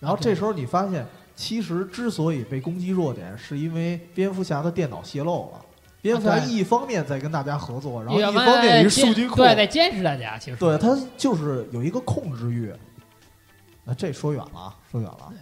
[0.00, 5.60] 然后这时候你发现，其实之所以被攻击弱点，是因为蝙蝠侠的电脑泄露了。
[6.06, 12.72] 蝙蝠侠一方面在跟大家合作，然后一方面于数据库对在监视大家，其实对他就是有一个控制欲。
[13.84, 15.32] 那这说远了啊，说远了。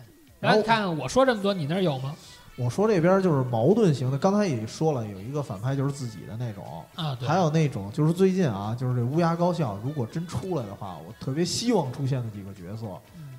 [0.41, 2.15] 然后你看我说这么多，你那儿有吗？
[2.57, 12.87] 我说这边就是矛盾型的，刚才也说了，有一个反派就是自己的那种啊，还有那种就是最近啊，就是这乌鸦高校，如果真出来的话，我特别希望出现的几个角色，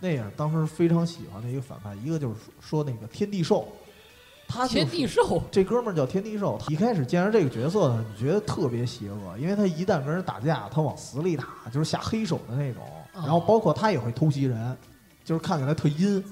[0.02, 3.70] 那也是当时非常喜欢的一个反派，一个就是说那个天地兽，
[4.48, 12.84] 他天地兽这哥们儿叫天地兽，一开始见着这个角色呢，你觉得特别邪恶，因为他一旦跟人打架，他往死里打，就是下黑手的那种，
[13.14, 14.78] 然后包括他也会偷袭人，
[15.24, 16.24] 就是看起来特阴。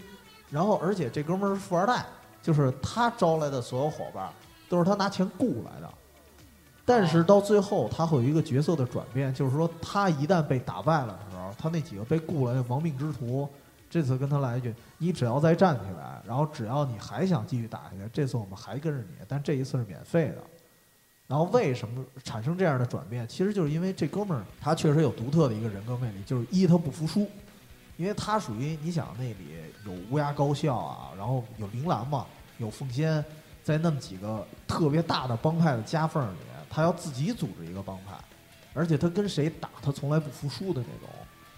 [0.50, 2.06] 然后，而且这哥们儿是富二代，
[2.42, 4.30] 就是他招来的所有伙伴
[4.70, 5.90] 都是他拿钱雇来的。
[6.86, 13.50] 但是到最后，他会有一个角色的转变，就是说他一旦被打败了的时候，他那几个被雇来的亡命之徒，
[13.94, 20.38] 这次跟他来一句：“你只要再站起来，然后只要你还想继续打下去，这次我们还跟着你，但这一次是免费的。”
[21.28, 23.28] 然后为什么产生这样的转变？
[23.28, 27.30] 其实就是因为这哥们儿他确实有独特的一个人格魅力，就是一他不服输。
[27.96, 29.36] 因为他属于你想那里
[29.86, 32.26] 有乌鸦高校啊，然后有铃兰嘛，
[32.58, 33.24] 有凤仙，
[33.64, 36.38] 在那么几个特别大的帮派的夹缝里，
[36.68, 38.16] 他要自己组织一个帮派，
[38.74, 41.10] 而且他跟谁打他从来不服输的那种，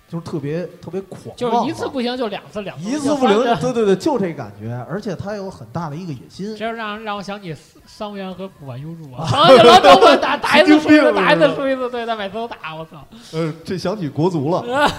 [0.08, 6.56] 就是特别特别狂，就是一次不行就两次，两次一次不灵，对对对，就这感觉，而且他有很大的一个野心。
[6.56, 7.56] 这让让我想起
[7.88, 9.28] 桑原和古玩幽助啊，
[9.64, 13.03] 老都我打打一次输一次，打一次输一次，对他每次都打，我操！
[13.34, 14.89] 呃，这想起国足了。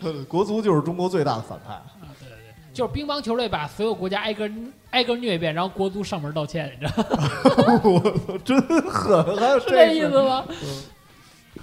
[0.28, 1.82] 国足就是中国最大的反派啊！
[2.20, 4.48] 对对对，就是乒乓球队把所有国家挨个
[4.90, 7.80] 挨个虐一遍，然后国足上门道歉，你知道吗？
[7.84, 9.36] 我操，真狠！
[9.36, 10.44] 还有这意思吗？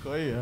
[0.03, 0.33] 可以。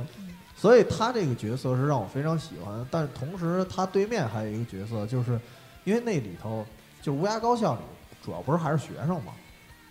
[0.64, 5.38] 所以他这个角色是让我非常喜欢，但同时他对面还有一个角色，就是
[5.84, 6.66] 因为那里头
[7.02, 7.82] 就是乌鸦高校里
[8.24, 9.34] 主要不是还是学生嘛，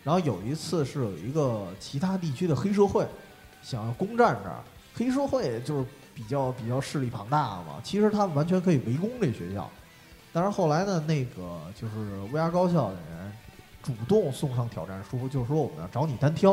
[0.03, 3.07] 然后有一次是有一个其他地区的黑社会
[3.63, 4.57] 想要攻占这儿，
[4.95, 5.87] 黑社会就是。
[6.15, 9.67] 比较比较势力庞大嘛，其实他们完全可以围攻这学校，
[10.31, 11.95] 但是后来呢，那个就是
[12.31, 13.33] 乌鸦高校的人
[13.83, 16.53] 主动送上挑战书，就是说我们要找你单挑，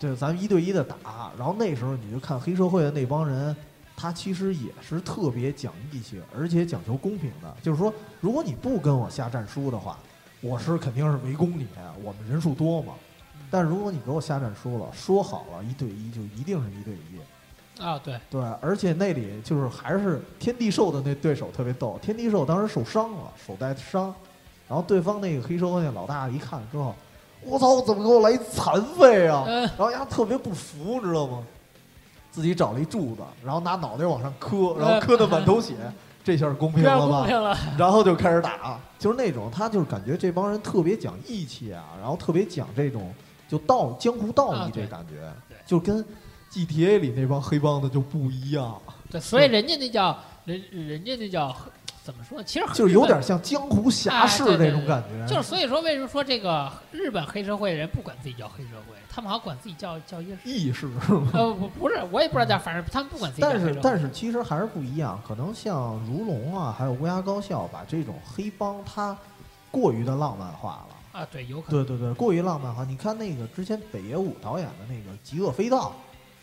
[0.00, 1.30] 对，咱们一对一的打。
[1.38, 3.54] 然后那时候你就看黑社会的那帮人，
[3.94, 7.54] 他其实也是特别讲义气，而且讲求公平的。
[7.62, 9.98] 就是说，如果你不跟我下战书的话，
[10.40, 11.66] 我是肯定是围攻你，
[12.02, 12.94] 我们人数多嘛。
[13.50, 17.82] 但如果你给我下战书了，说好了一对一就一定是一对一。
[17.82, 21.98] 啊，对对，而且那里就是还是天地兽的那对手特别逗。
[22.00, 24.14] 天地兽当时受伤了，手带伤，
[24.68, 26.94] 然后对方那个黑社会那老大一看之后，
[27.44, 29.44] 我操，怎么给我来一残废啊？
[29.46, 31.42] 然后丫特别不服，知道吗？
[32.30, 35.74] 自己找了一柱子，然后拿脑袋往上磕，然后磕的满头血，
[36.22, 37.58] 这下公平了吧？
[37.78, 43.12] 然后就开始打，就是那种他就是感觉这帮人特别讲义气啊，然后特别讲这种
[43.48, 45.32] 就道江湖道义这感觉，
[45.66, 46.04] 就跟。
[46.52, 48.76] GTA 里那帮黑帮的就不一样，
[49.08, 51.56] 对，所以人家那叫人，人家那叫
[52.02, 52.42] 怎么说？
[52.42, 55.26] 其实就是有点像江湖侠士那种感觉。
[55.26, 61.30] 就是所以说，为什么说这个日本黑社会人不管自己叫黑社会，他们好像管自己叫叫一个义士是吗？
[61.34, 63.42] 呃，不不是，我也不知道叫，反正他们不管自己。
[63.42, 69.16] 但是但是其实还是不一样，可能像如龙啊，还有乌鸦高校，把这种黑帮他
[69.70, 71.26] 过于的浪漫化了啊。
[71.30, 71.84] 对，有可能。
[71.84, 72.84] 对对对，过于浪漫化。
[72.84, 75.92] 你看那个之前北野武导演的那个《极恶飞盗》。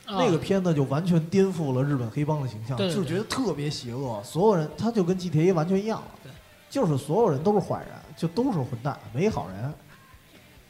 [0.08, 4.24] 那个片子就完全颠覆了日本黑帮的形象，就觉得特别邪恶。
[4.24, 6.32] 所有人他就跟 GTA 完全一样了，
[6.70, 9.74] 就是所有人都是坏人，就都是混蛋，没好人。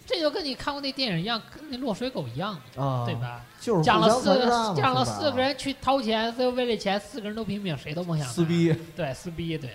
[0.07, 2.59] 这就跟你看过那电影一样，跟那落水狗一样，
[3.05, 3.43] 对吧？
[3.59, 8.73] 就是讲了四个，讲了四个人去掏钱，最后为了钱，四个人都拼命，谁都不想撕逼。
[8.95, 9.69] 对，撕逼，对，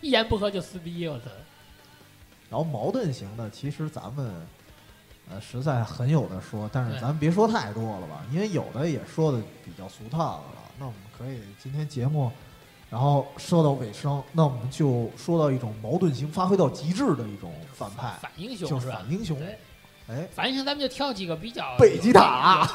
[0.00, 1.24] 一言不合就撕逼，我操。
[2.48, 4.32] 然后矛盾型的，其实咱们。
[5.32, 10.44] 呃，实在很有的说，但是咱别说太多了吧，因为有的也说的比较俗套了。
[10.78, 12.30] 那我们可以今天节目，
[12.90, 19.40] 然后说到尾声，那我们就说到一种矛盾型发挥到极致的一种反派，反英雄就是反英雄。
[20.08, 22.68] 哎，反英雄咱们就挑几个比较贝吉塔。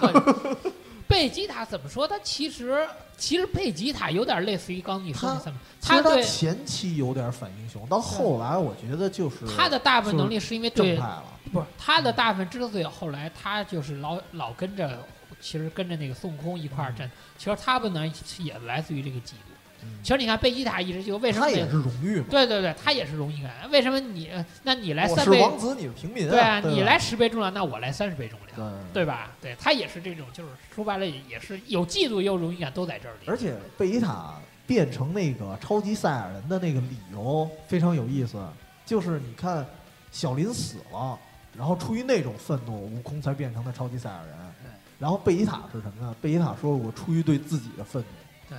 [1.07, 2.07] 贝吉塔怎么说？
[2.07, 2.87] 他其实
[3.17, 11.23] 其实贝吉塔有点类似于刚刚你说那三个，其实他对前期有点反英雄，到后来我觉得就是他的大部分能力是因为对正派了。
[11.51, 14.99] 不是他的大部分之所以后来他就是老老跟着，
[15.41, 18.05] 其实跟着那个孙悟空一块儿战，其实他们呢
[18.37, 19.56] 也来自于这个嫉妒。
[19.87, 22.27] 嗯其实你看贝吉塔一直就为什么他也是荣誉嘛？
[22.29, 23.69] 对对对，他也是荣誉感。
[23.69, 24.29] 为什么你
[24.63, 25.37] 那你来三倍？
[25.37, 26.31] 是王子，你是平民、啊。
[26.31, 29.31] 对啊，吧你来十倍重量，那我来三十倍重量，对对吧？
[29.41, 33.19] 对他也是这种，就是说白了也是有嫉妒也有荣誉感都在这里。
[33.27, 34.35] 而且贝吉塔
[34.65, 38.37] 变成那个超级赛亚人的那个理由非常有意思，
[38.85, 39.65] 就是你看
[40.11, 41.19] 小林死了，
[41.57, 44.31] 然后出于那种愤怒，悟空才变成的超级赛亚人。
[44.63, 46.15] 对然后贝吉塔是什么呢？
[46.21, 48.55] 贝吉塔说：“我出于对自己的愤怒。
[48.55, 48.57] 对”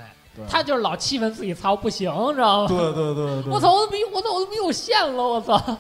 [0.49, 2.69] 他就是老气愤自己操不行，知道吗？
[2.69, 5.79] 对对对对，我操，我都没我操，我都没有线了，我操！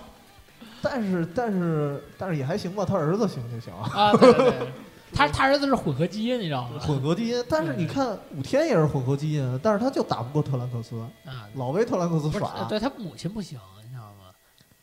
[0.81, 4.69] 但是但是但是也还行吧，他儿子行就行，啊，对对对，
[5.13, 6.79] 他他儿子是混合基因，你知道吗？
[6.81, 7.45] 混合基因。
[7.49, 12.65] 但是你看五天也是混合基因，但是他就打不过特兰克斯，啊，老被特兰克斯耍。
[12.69, 14.31] 对他母亲不行，你知道吗？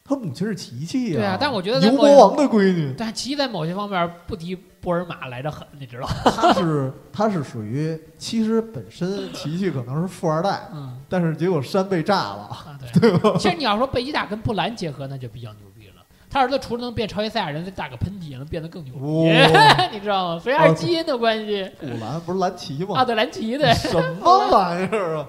[0.03, 4.55] 他母亲是琪琪呀，对啊但我觉得在牛魔王的闺女，但琪琪在某些方面不敌
[4.85, 6.13] 波尔玛来的狠，你知道吗？
[6.31, 12.43] 他是他是属于，其实本身琪琪可能是富二代，嗯但是结果山被炸了。
[12.43, 13.17] 啊，对。
[13.39, 16.03] 其实你要说贝吉塔跟布兰结合，那就比较牛逼了。
[16.29, 20.39] 他儿子除了能变超级赛亚人，再打个喷嚏，也能变得更牛逼，哇 你知道吗？
[20.39, 22.99] 所以还是基因的关系布兰不是蓝旗吗？
[22.99, 23.03] 啊。
[23.03, 25.27] 对，蓝旗对，什么玩意儿啊！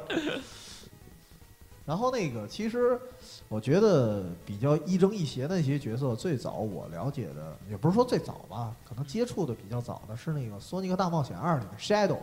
[1.86, 2.98] 然后那个，其实
[3.49, 12.18] 我觉得比较亦正亦邪的那些角色，最早我了解的，也不是说最早吧，可能接触的比较早的是那个《索尼克大冒险二》里面 Shadow，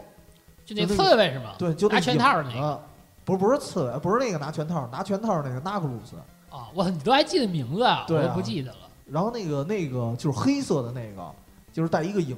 [0.66, 1.56] 就那个刺猬是吗？
[1.58, 2.80] 对，就那拿拳套那影子，
[3.24, 6.18] 不是不是刺猬，不是那个拿拳套，拿拳套那个 Knuckles，
[6.50, 8.06] 啊，我你都还记得名字啊？
[8.10, 8.80] 我都不记得了。
[9.06, 11.32] 然后那个那个就是黑色的那个，
[11.72, 12.38] 就是带一个影，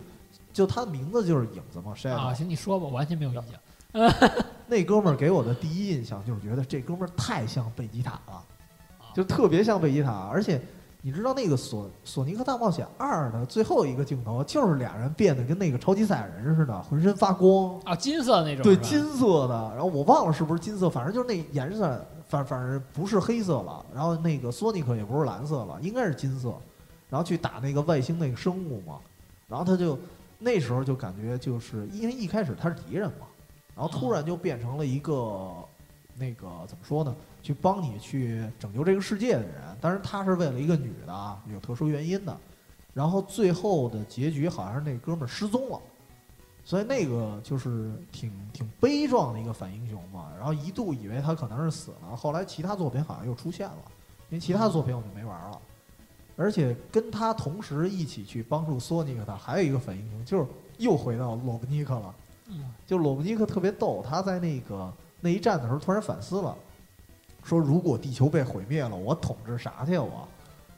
[0.53, 2.27] 就他的名字就是影子嘛，Shadow。
[2.27, 3.59] 啊，行，你说吧，我完全没有印象。
[4.67, 8.43] 那哥们儿给我的第一印象就是觉得这哥们儿太像贝吉塔了，啊
[9.15, 10.61] 就特别像贝吉塔，而且
[11.01, 26.53] 你知道那个索索尼克大冒险二的最后一个镜头，就是俩人变得跟那个超级赛亚人似的，浑身发光，啊，金色那种对金色的，然后我忘了是不是金色，反正就是那颜色，反反正不是黑色了，然后那个索尼克也不是蓝色了，应该是金色，
[27.09, 28.97] 然后去打那个外星那个生物嘛，
[29.47, 29.97] 然后他就
[30.39, 33.27] 那时候就感觉就是因为一开始他是敌人嘛，
[33.75, 35.53] 然后突然就变成了一个
[36.17, 42.35] 那个怎么说呢，去帮你去拯救这个世界的人，但是他是为了一个女的啊，有特殊原因的，
[42.91, 45.79] 然后最后的结局好像是那哥们儿失踪了。
[46.63, 53.77] 所以那个就是挺挺悲壮的一个反英雄嘛，然后一度以为他可能是死了，后来其他作品好像又出现了，
[54.29, 55.61] 因为其他作品我就没玩了。
[56.35, 60.47] 而且跟他同时一起去帮助索尼克的还有一个反英雄，就是
[60.79, 62.15] 又回到罗布尼克了。
[62.87, 64.91] 就罗布尼克特别逗，他在那个
[65.21, 66.57] 那一战的时候突然反思了，
[67.45, 70.27] 说如果地球被毁灭了，我统治啥去啊我？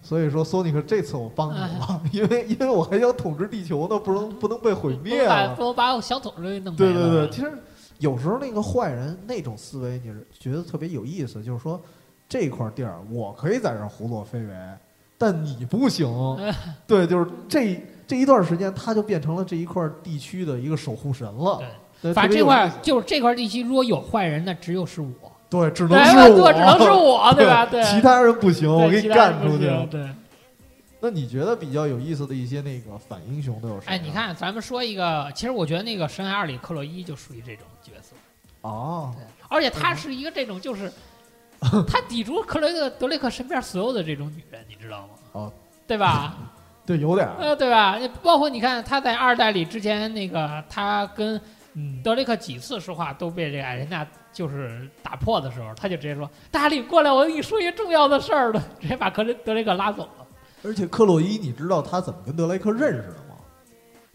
[0.03, 5.27] 所以说索尼克这次我帮你了， 因为因为我还想统治地球呢，不能不能被毁灭了。
[5.27, 7.51] 能把不能把我想统治给弄没对对对，其实
[7.99, 11.81] 有时候那个坏人那种思维，你是觉得特别有意思，就是说
[12.29, 14.53] 这块地儿我可以在这儿胡作非为，
[15.17, 16.07] 但你不行。
[16.85, 21.59] 对，就是这这一段时间，他就变成了这一块地区的一个守护神了。
[22.01, 27.65] 对，反正这块就是这块地区，如果有坏人，那只有是我，对，只能是我，对，只能是我，对吧？
[27.65, 29.65] 对，其他人不行，我给你干出去。
[29.89, 30.07] 对，
[30.99, 33.87] 那你觉得比较有意思的一些那个反英雄都有谁？
[33.87, 38.15] 哎，你，看，咱们说一个，其实我觉得那个《神海二》里克洛伊就属于这种角色，
[38.61, 39.13] 哦，
[39.47, 40.91] 而且他是一个这种就是，
[41.87, 45.09] 他抵住克雷克德雷克身边所有的这种女人，你知道吗？
[45.31, 45.53] 哦，
[45.87, 46.35] 对吧？
[46.85, 47.97] 对，有点儿，呃，对吧？
[48.23, 51.39] 包括你看他在二代里之前那个，他跟
[51.73, 54.07] 嗯，德雷克几次说话都被这个矮人家
[54.37, 60.27] 就是打破的时候，他就直接说：“大力过来，我跟你说一个重要的事儿了。”直接把克雷德雷克拉走了。
[60.63, 63.35] 而且克洛伊，你知道他怎么跟德雷克认识的吗？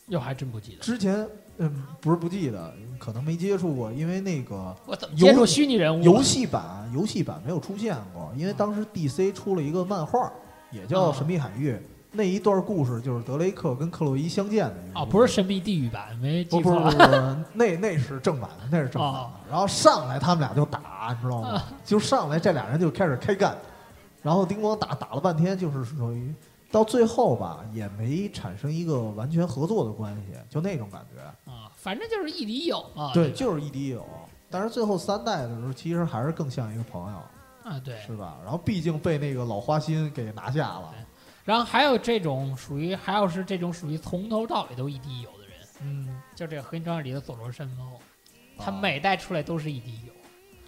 [0.06, 6.04] 哟，还真不记得，之前，嗯，不是不记得，可能没接触过，因为那个我怎么接触虚拟人物啊？
[6.04, 10.32] 游戏版游戏版没有出现过，因为当时 DC 出了一个漫画，
[10.70, 11.72] 也叫啊《神秘海域》，
[12.14, 16.90] 那一段故事就是德雷克跟克洛伊相见的一个哦，不是神秘地狱版，没不不不记错。
[16.90, 19.18] 是不是，那那是正版的，那是正版 的。
[19.18, 21.48] 哦然后上来他们俩就打，你知道吗？
[21.50, 23.56] 啊就上来这俩人就开始开干，
[24.22, 26.34] 然后叮咣打打了半天，就是属于
[26.70, 31.50] 到最后吧，也没产生一个完全合作的关系，就那种感觉。
[31.50, 33.10] 啊，反正就是亦敌友嘛。
[33.14, 34.06] 对，就是亦敌友。
[34.50, 37.18] 但是最后三代的时候，其实还是更像一个朋友，
[37.70, 37.98] 啊，对。
[38.06, 38.36] 是吧？
[38.42, 40.92] 然后毕竟被那个老花心给拿下了。
[41.44, 47.98] 然后还有这种属于，还有是这种属于从头到尾都一滴油的人，嗯，就这个《合金装备》里的佐罗山猫，
[48.58, 50.12] 他哦每代出来都是一滴油，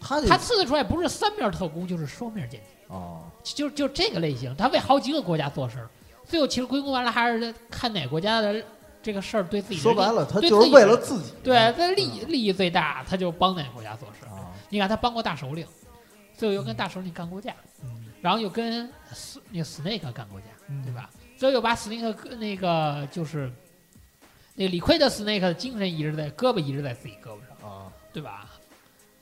[0.01, 5.89] 他他刺的出来不是三面特工就是双面间谍，哦，就就这个类型，他为好几个国家做事儿，
[6.25, 8.63] 最后其实归功完了还是看哪个国家的
[9.03, 14.27] 这个事儿对自己说白了，他就是为了自己，对他利益利益最大，他就帮哪个国家做事。
[14.71, 15.65] 你看他帮过大首领，
[16.37, 17.55] 最后又跟大首领干过架，
[17.85, 20.91] 嗯，然后又跟斯那个 Snake 干过架，嗯对？
[20.95, 21.11] 吧？
[21.37, 23.53] 最后又把 Snake 那个就是
[24.55, 28.47] 那个理亏的 Snake 的精神一直在胳膊一直在自己胳膊上，啊，对吧？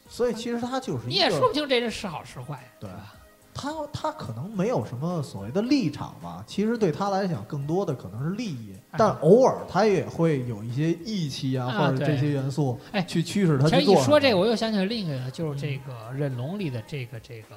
[0.09, 3.13] 所以其实他就是你也说不清这人是好是坏，对吧？
[3.53, 14.01] 他他可能没有什么所谓的立场吧，其实对他来讲，更多的可能是利益，哎但偶尔他也会有一些义气啊，啊或者这些元素，哎去驱使他其实去做。
[14.01, 17.57] 一说这个，，我又想起来另一个，就是这个忍龙里的这个这个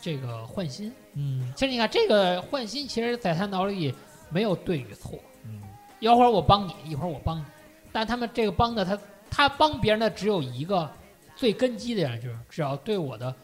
[0.00, 0.92] 这个换心。
[1.14, 1.52] 嗯。
[1.54, 3.94] 其实你看这个换心，其实在他脑里
[4.30, 5.62] 没有对与错，嗯。
[6.00, 7.44] 一会儿我帮你，一会儿我帮你，
[7.92, 8.98] 但他们这个帮的他
[9.30, 10.90] 他帮别人的只有一个
[11.34, 13.34] 最根基的人，就是只要对我的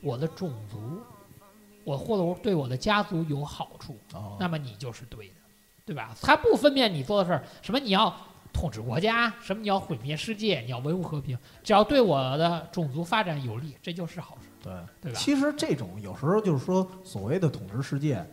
[0.00, 1.00] 我的种族，
[1.84, 5.34] 我或者我对我的家族有好处，哦，那么你就是对的，
[5.84, 6.16] 对吧？
[6.22, 8.14] 他不分辨你做的事儿，什么你要
[8.52, 14.72] 统治国家，什么你要毁灭世界，你要维护和平，只要对我的种族发展有利，这就是好事，对。
[15.00, 15.18] 对吧？
[15.18, 18.24] 其实这种有时候就是说，所谓的统治世界，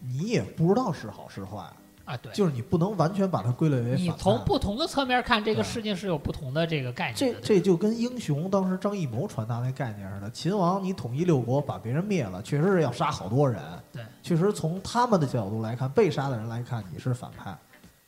[0.00, 1.62] 你也不知道是好是坏，
[2.04, 2.32] 啊，对。
[2.32, 7.40] 就是你不能完全把它归类为你反从不同的侧面看，这个对事情是有不同的这个概念这。
[7.40, 13.60] 这就跟英雄当时张艺谋传达那概念似的，秦王你统一六国，把别人灭了，确实是要杀好多人。
[13.92, 17.56] 对，确实从他们的角度来看，被杀的人来看你是反派，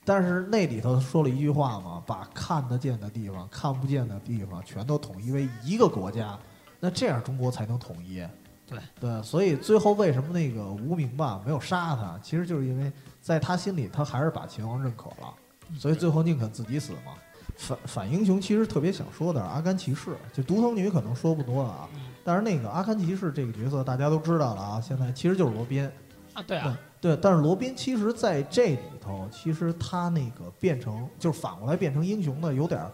[0.04, 6.38] 但是那里头说了一句话嘛，把看得见的地方、看不见的地方全都统一为一个国家，
[6.84, 8.26] 那这样中国才能统一。
[8.66, 15.32] 对对，所以最后为什么那个无名吧没有杀他，其实就是因为在他心里他还是把秦王认可了。
[15.78, 17.12] 所以最后宁肯自己死嘛。
[17.56, 25.88] 反反英雄其实特别想说的是阿甘骑士，就独藤女可能说不多了啊，嗯但是那个阿甘骑士这个角色大家都知道了啊，现在其实就是罗宾。
[26.32, 32.90] 啊，对啊，对，但是罗宾其实在这里头，其实他那个变成就是反过来变成英雄的，有点儿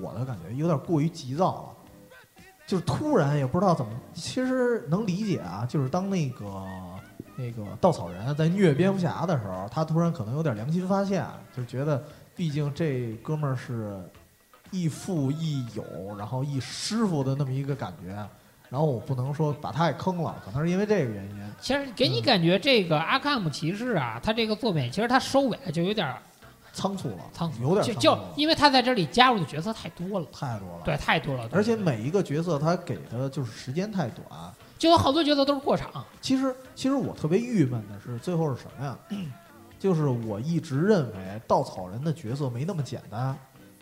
[0.00, 1.68] 我的感觉有点过于急躁了，
[2.68, 6.46] 就是突然也不知道怎么，其实能理解啊，就是当那个
[7.34, 11.24] 那个稻草人在虐蝙蝠侠的时候，他突然可能有点良心发现，
[11.56, 12.04] 就觉得
[12.36, 13.98] 毕竟这哥们儿是
[14.70, 15.82] 亦父亦友，
[16.18, 18.14] 然后亦师傅的那么一个感觉。
[18.68, 21.36] 然后我不能说把他给坑了，可能是因为这个原因。
[21.58, 26.18] 其实给你感觉这个阿卡姆骑士啊，他这个作品其实他收尾就有点儿
[26.78, 30.82] 仓促了，仓促，有点就就因为他在这里加入的角色太多了，太多了。
[30.84, 34.24] 对，太多了，而且每一个角色他给的就是时间太短。
[34.78, 38.96] 就有好多角色都是过场，其实，其实我特别郁闷的是最后是什么呀？
[39.76, 43.36] 就是我一直认为稻草人的角色没那么简单，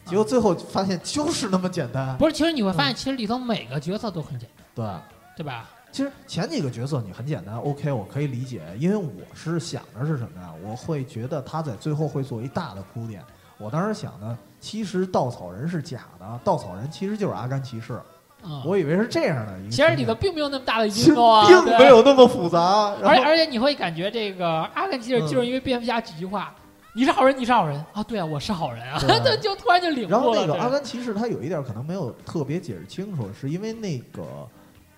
[0.07, 2.17] 结果最后发现就是那么简单。
[2.17, 2.33] 不是？
[2.33, 5.03] 其实你会发现，其实里头每个角色都很简单，
[5.37, 5.69] 对，对吧？
[5.97, 10.53] 其实前几个角色你很简单，OK，我可以理解，因为我是想的是什么呀？
[10.63, 13.23] 我会觉得他在最后会做一大的铺垫。
[13.57, 17.99] 我当时想的，其实稻草人是假的，稻草人其实就是阿甘骑士，
[18.45, 19.59] 嗯，我以为是这样的。
[19.71, 22.95] 其实里头并没有那么大的阴谋啊，并没有那么复杂。
[23.03, 26.55] 而且而且你会感觉这个阿甘骑士嗯就是因为蝙蝠侠几句话，
[26.95, 30.19] 你是好人，你是好人啊，对啊，我是好人啊， 他 就突然就领悟了。
[30.19, 34.23] 然后那个阿甘骑士他有一点可能没有特别解释清楚，是因为那个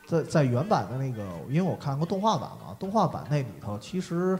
[0.08, 4.36] 在在原版的那个，因为我看过动画版嘛，动画版那里头其实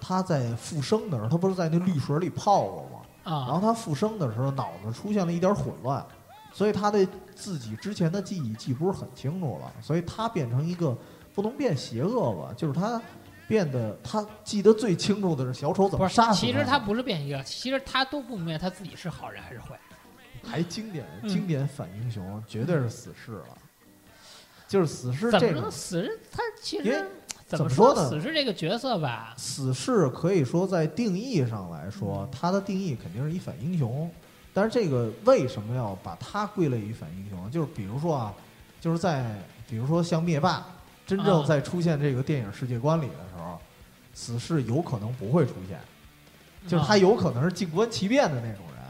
[0.00, 3.00] 他在复生的时候，他不是在那绿水里泡过吗？
[3.24, 6.06] 然啊，后他复生的时候脑子出现了一点混乱，
[6.52, 10.96] 所以他对自己之前的记忆记不是很清楚了，所以他变成一个
[11.34, 13.00] 不能变邪恶吧，就是他。
[13.48, 20.50] 变得他记得最清楚的是小丑怎么杀，死其实他他不是变一个，其实他都不明白他自己是好人还是坏人。
[20.50, 23.56] 还经典嗯经典反英雄，绝对是死侍了。
[24.68, 27.06] 就是死侍这个死侍他其实
[27.46, 34.10] 怎么说呢死侍这个角色吧，死侍，可以说在定义上来嗯说，他的定义肯定是一反英雄。
[34.52, 37.50] 但是这个为什么要把他归类于反英雄？
[37.50, 38.34] 就是比如说啊，
[38.80, 39.38] 就是在
[39.68, 40.66] 比如说像灭霸
[41.06, 43.58] 真正啊在出现这个电影世界观里的时候，
[44.14, 45.78] 死侍有可能不会出现。
[46.66, 48.84] 就是他啊有可能是静观其变的那种人。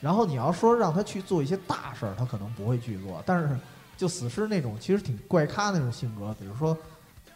[0.00, 3.22] 然后你要说让他去做一些大事儿，他可能不会去做。
[3.26, 3.54] 但是
[4.00, 6.74] 就死尸那种其实挺怪咖那种性格，比如说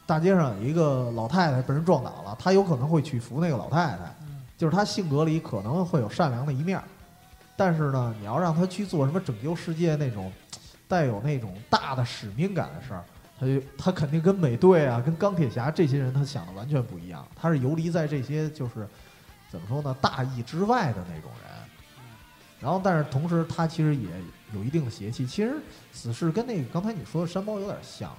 [0.07, 4.16] 大街上有一个老太太被人撞倒了，他有可能会去扶那个老太太。
[4.23, 6.81] 嗯就是他性格里可能会有善良的一面，
[7.55, 10.32] 但是呢，你要让他去做什么拯救世界那种
[10.89, 13.05] 带有那种大的使命感的事儿，
[13.39, 18.89] 他就他肯定跟美队啊、跟钢铁侠这些人他想的完全不一样，他是游离在这些就是
[19.51, 21.53] 怎么说呢大义之外的那种人。
[22.61, 24.09] 然后，但是同时他其实也
[24.55, 25.27] 有一定的邪气。
[25.27, 25.57] 其实
[25.93, 28.11] 死侍跟那个刚才你说的山猫有点像，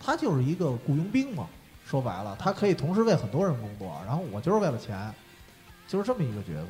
[0.00, 1.46] 他就是一个雇佣兵嘛。
[1.86, 5.12] 说白了，他可以同时为很多人工作，然后我就是为了钱，
[5.86, 6.68] 就是这么一个角色。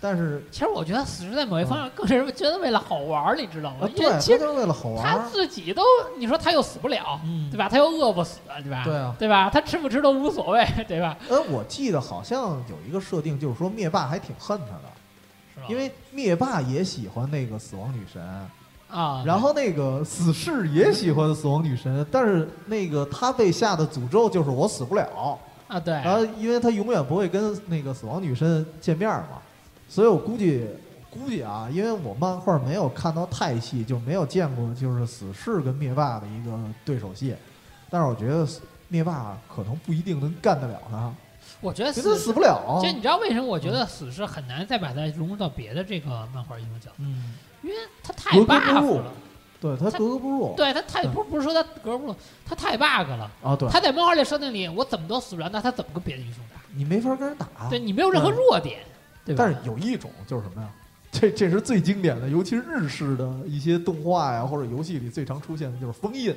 [0.00, 3.88] 但是其实我觉得死侍在某一方面更是觉得为了好玩儿，你知道吗？
[3.96, 5.18] 对，其实就是为了好玩他。
[5.30, 5.82] 自己都，
[6.16, 7.68] 你说他又死不了，嗯对吧？
[7.68, 8.84] 他又饿不死，对吧？
[8.84, 9.50] 对啊，对吧？
[9.50, 11.16] 他吃不吃都无所谓，对吧？
[11.28, 14.82] 呃，我记得好像有一个设定，就是说灭霸还挺恨他的？
[15.68, 18.22] 因为灭霸也喜欢那个死亡女神，
[18.88, 29.40] 啊，然后那个死侍也喜欢死亡女神，但是那个他被下的诅咒就是我死不了，啊，对，然后因为他永远不会跟那个死亡女神见面嘛，
[29.88, 30.66] 所以我估计
[31.10, 36.52] 估计啊，因为我漫画没有看到太细，就没有见过就是死侍跟灭霸的一个
[36.84, 37.34] 对手戏，
[37.90, 38.46] 但是我觉得
[38.88, 41.12] 灭霸可能不一定能干得了他，
[41.66, 42.80] 我觉得死死不了。
[42.80, 49.12] 就你知道为什么我觉得死是很难再把它融入到别的这个漫画英雄角色，嗯，因为他太 buff 了，
[49.60, 50.54] 对他他格格不入。
[50.56, 52.14] 对他太对不不是说他格格不入，
[52.44, 53.30] 他太 bug 了。
[53.42, 56.60] 啊，对，他在漫画里设定里，我怎么都死不了，那他怎么跟别的英雄打？
[56.72, 57.48] 你没法跟人打。
[57.68, 58.78] 对你没有任何弱点，
[59.24, 59.44] 对吧？
[59.44, 60.68] 但是有一种就是什么呀？
[61.10, 66.34] 这这是最经典的，尤其是日式的一些动画呀或者游戏里最常出现的就是封印，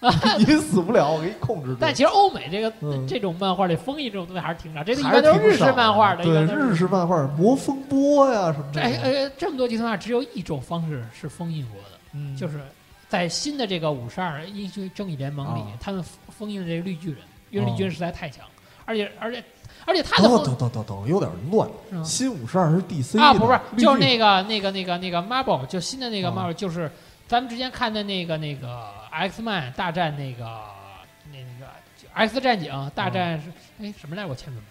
[0.38, 1.76] 你死不了，我给你控制住。
[1.80, 8.66] 但其实欧美这个、嗯这种漫画里封印这种东西还是挺少，这个一还般都是日式漫画的，一对日式漫画魔风波呀什么。
[8.76, 12.60] 哎哎这么多集动画只有一种方式是封印过的，嗯，就是
[13.08, 17.18] 在新的这个五十二英雄正义联盟里，啊他们封封印的这个绿巨人，
[17.50, 18.44] 因为绿巨人实在太强，
[18.84, 19.42] 而且而且
[19.84, 21.68] 而且他的等封等等等等，有点乱。
[22.04, 26.90] 新五十二是 DC 啊，不是，就是那个那个那个那个 Marvel，就新的那个啊 Marvel，、就是
[27.26, 30.44] 咱们之前看的那个那个 X Man 大战那个
[31.32, 31.70] 那那个
[32.14, 33.50] X 战警大战是
[33.82, 34.28] 哎、什么来着？
[34.28, 34.62] 我签名，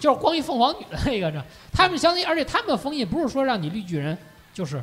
[0.00, 1.42] 就是光一凤凰女的那个，这
[1.72, 4.16] 他们相当于，而且他们的封印不是说让你绿巨人
[4.52, 4.82] 就是。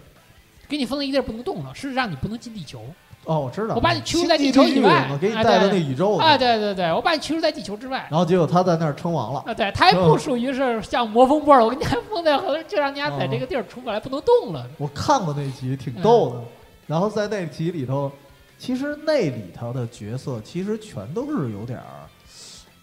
[0.65, 2.83] 给你封在一地儿不能动了，是让你不能进地球
[3.25, 3.75] 哦，我知道。
[3.75, 6.37] 我把你驱逐在地球以外绿巨人嘛给你哎带到那宇宙里啊！
[6.37, 9.43] 对对对，我把你驱逐在地球之外然后结果他在那儿称王了。
[9.45, 9.53] 啊！
[9.53, 14.65] 对，他还不属于是像魔风波了，我给你还封在河，就让你俩在哦这个地儿出不来，不能动了。
[14.79, 16.47] 我看过那集，挺逗嗯的。
[16.87, 18.11] 然后在那集里头，
[18.57, 22.07] 其实那里头的角色其实全都是有点儿，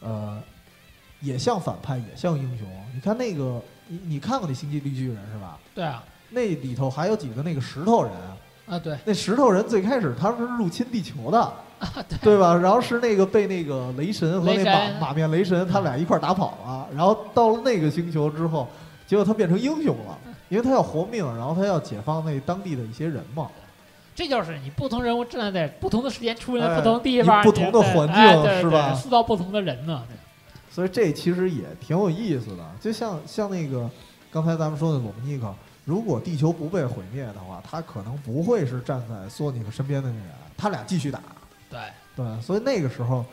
[0.00, 0.42] 呃，
[1.20, 2.66] 也像反派，也像英雄。
[2.94, 5.58] 你看那个，你你看过那《星际绿巨人》是吧？
[5.74, 8.12] 对啊，那里头还有几个那个石头人，
[8.66, 11.52] 啊对，那石头人最开始他们是入侵地球的，
[12.20, 12.54] 对吧？
[12.54, 18.68] 然后是那个被那个雷神和那马马面雷神他俩一块儿打跑了，然后到了那个星球之后，
[19.06, 20.18] 结果他变成英雄了，
[20.50, 23.48] 因为他要活命，然后他要解放那当地的一些人嘛。
[24.20, 30.02] 这就是你不同人物站在不同的时间出现在哎不同地方，以不同的环境是吧塑造不同的人呢。
[30.70, 33.90] 所以这其实也挺有意思的，就像像那个
[34.30, 35.50] 刚才咱们说的罗姆尼克，
[35.86, 41.18] 如果地球不被毁灭的话，他可能不会是站在索尼克身边的那个人，他俩继续打。
[41.70, 41.80] 对，
[42.14, 43.24] 对，所以那个时候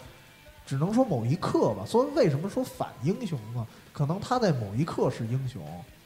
[0.66, 1.84] 只能说某一刻吧。
[1.86, 3.68] 所以为什么说反英雄呢？
[3.92, 5.62] 可能他在某一刻是英雄，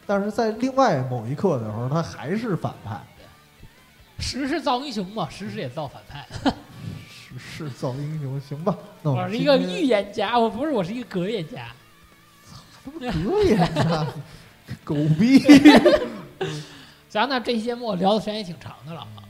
[0.08, 3.00] 但是在另外某一刻的时候，他还是反派。
[4.22, 6.26] 时势造英雄嘛，时势也造反派。
[7.28, 8.78] 时势造英雄，行吧？
[9.02, 11.70] 那我我是一个预言家，我不是，我是一个格言家。
[12.84, 14.08] 格言家，
[14.84, 15.40] 狗逼。
[17.10, 19.24] 咱，那这期节目聊的时间也挺长的了啊。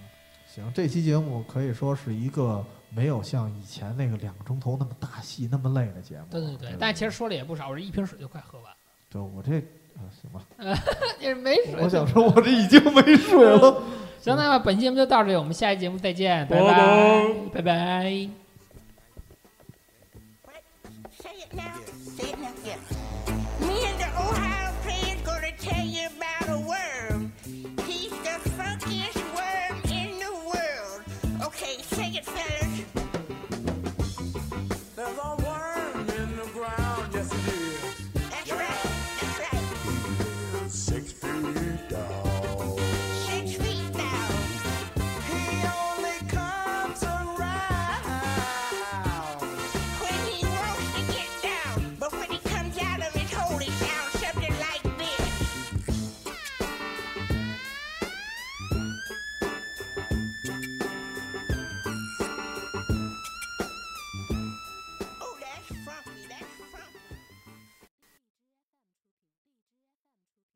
[0.48, 6.26] 行，这期节目可以说是一个没有像以前那个两个钟头那么大戏那么累的节目。
[6.30, 8.78] 对对对，但其实说了也不少，我这一瓶水就快喝完了，
[9.10, 9.64] 对我这
[10.02, 10.42] 啊，行吧，
[11.20, 11.76] 也是没水。
[11.80, 13.84] 我想说，我这已经没水了。
[14.22, 17.62] 行，那么本期节目就到这里，我们下期节目再见，拜拜拜，拜